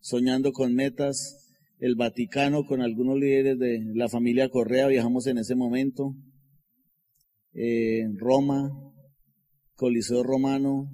soñando 0.00 0.50
con 0.50 0.74
metas, 0.74 1.46
el 1.78 1.94
Vaticano 1.94 2.64
con 2.66 2.82
algunos 2.82 3.20
líderes 3.20 3.56
de 3.56 3.84
la 3.94 4.08
familia 4.08 4.48
Correa, 4.48 4.88
viajamos 4.88 5.28
en 5.28 5.38
ese 5.38 5.54
momento, 5.54 6.16
Roma, 8.16 8.70
Coliseo 9.74 10.22
Romano, 10.22 10.90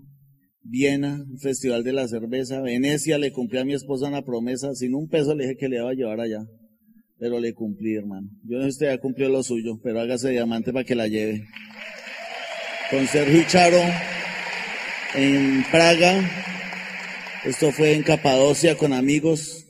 Viena, 0.63 1.25
Festival 1.41 1.83
de 1.83 1.93
la 1.93 2.07
Cerveza, 2.07 2.61
Venecia, 2.61 3.19
le 3.19 3.33
cumplí 3.33 3.59
a 3.59 3.65
mi 3.65 3.75
esposa 3.75 4.09
una 4.09 4.23
promesa, 4.23 4.75
sin 4.75 4.95
un 4.95 5.09
peso 5.09 5.35
le 5.35 5.45
dije 5.45 5.57
que 5.57 5.69
le 5.69 5.77
iba 5.77 5.91
a 5.91 5.95
llevar 5.95 6.21
allá, 6.21 6.45
pero 7.19 7.41
le 7.41 7.53
cumplí, 7.53 7.97
hermano. 7.97 8.29
Yo 8.45 8.59
no 8.59 8.65
sé 8.65 8.71
si 8.71 8.75
usted 8.75 8.87
ya 8.87 8.99
cumplió 8.99 9.29
lo 9.29 9.43
suyo, 9.43 9.81
pero 9.83 10.01
hágase 10.01 10.31
diamante 10.31 10.73
para 10.73 10.85
que 10.85 10.95
la 10.95 11.09
lleve. 11.09 11.45
Con 12.91 13.07
Sergio 13.07 13.43
Charo, 13.49 13.81
en 15.15 15.65
Praga, 15.71 16.31
esto 17.45 17.73
fue 17.73 17.95
en 17.95 18.03
Capadocia 18.03 18.77
con 18.77 18.93
amigos, 18.93 19.67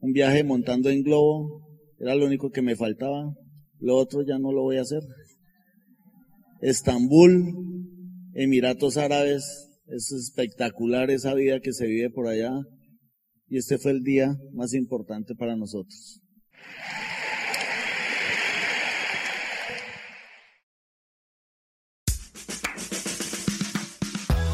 un 0.00 0.12
viaje 0.12 0.44
montando 0.44 0.90
en 0.90 1.02
globo, 1.02 1.62
era 1.98 2.14
lo 2.14 2.26
único 2.26 2.50
que 2.50 2.60
me 2.60 2.76
faltaba, 2.76 3.34
lo 3.78 3.96
otro 3.96 4.22
ya 4.26 4.38
no 4.38 4.52
lo 4.52 4.62
voy 4.62 4.76
a 4.76 4.82
hacer. 4.82 5.02
Estambul, 6.62 7.56
Emiratos 8.34 8.96
Árabes, 8.96 9.68
es 9.88 10.12
espectacular 10.12 11.10
esa 11.10 11.34
vida 11.34 11.60
que 11.60 11.72
se 11.72 11.86
vive 11.86 12.08
por 12.08 12.28
allá 12.28 12.52
y 13.48 13.58
este 13.58 13.78
fue 13.78 13.90
el 13.90 14.04
día 14.04 14.38
más 14.54 14.72
importante 14.72 15.34
para 15.34 15.56
nosotros. 15.56 16.22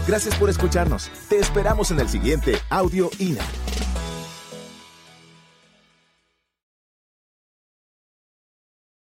Gracias 0.08 0.34
por 0.36 0.48
escucharnos. 0.48 1.10
Te 1.28 1.38
esperamos 1.38 1.90
en 1.90 2.00
el 2.00 2.08
siguiente 2.08 2.54
Audio 2.70 3.10
INA. 3.18 3.44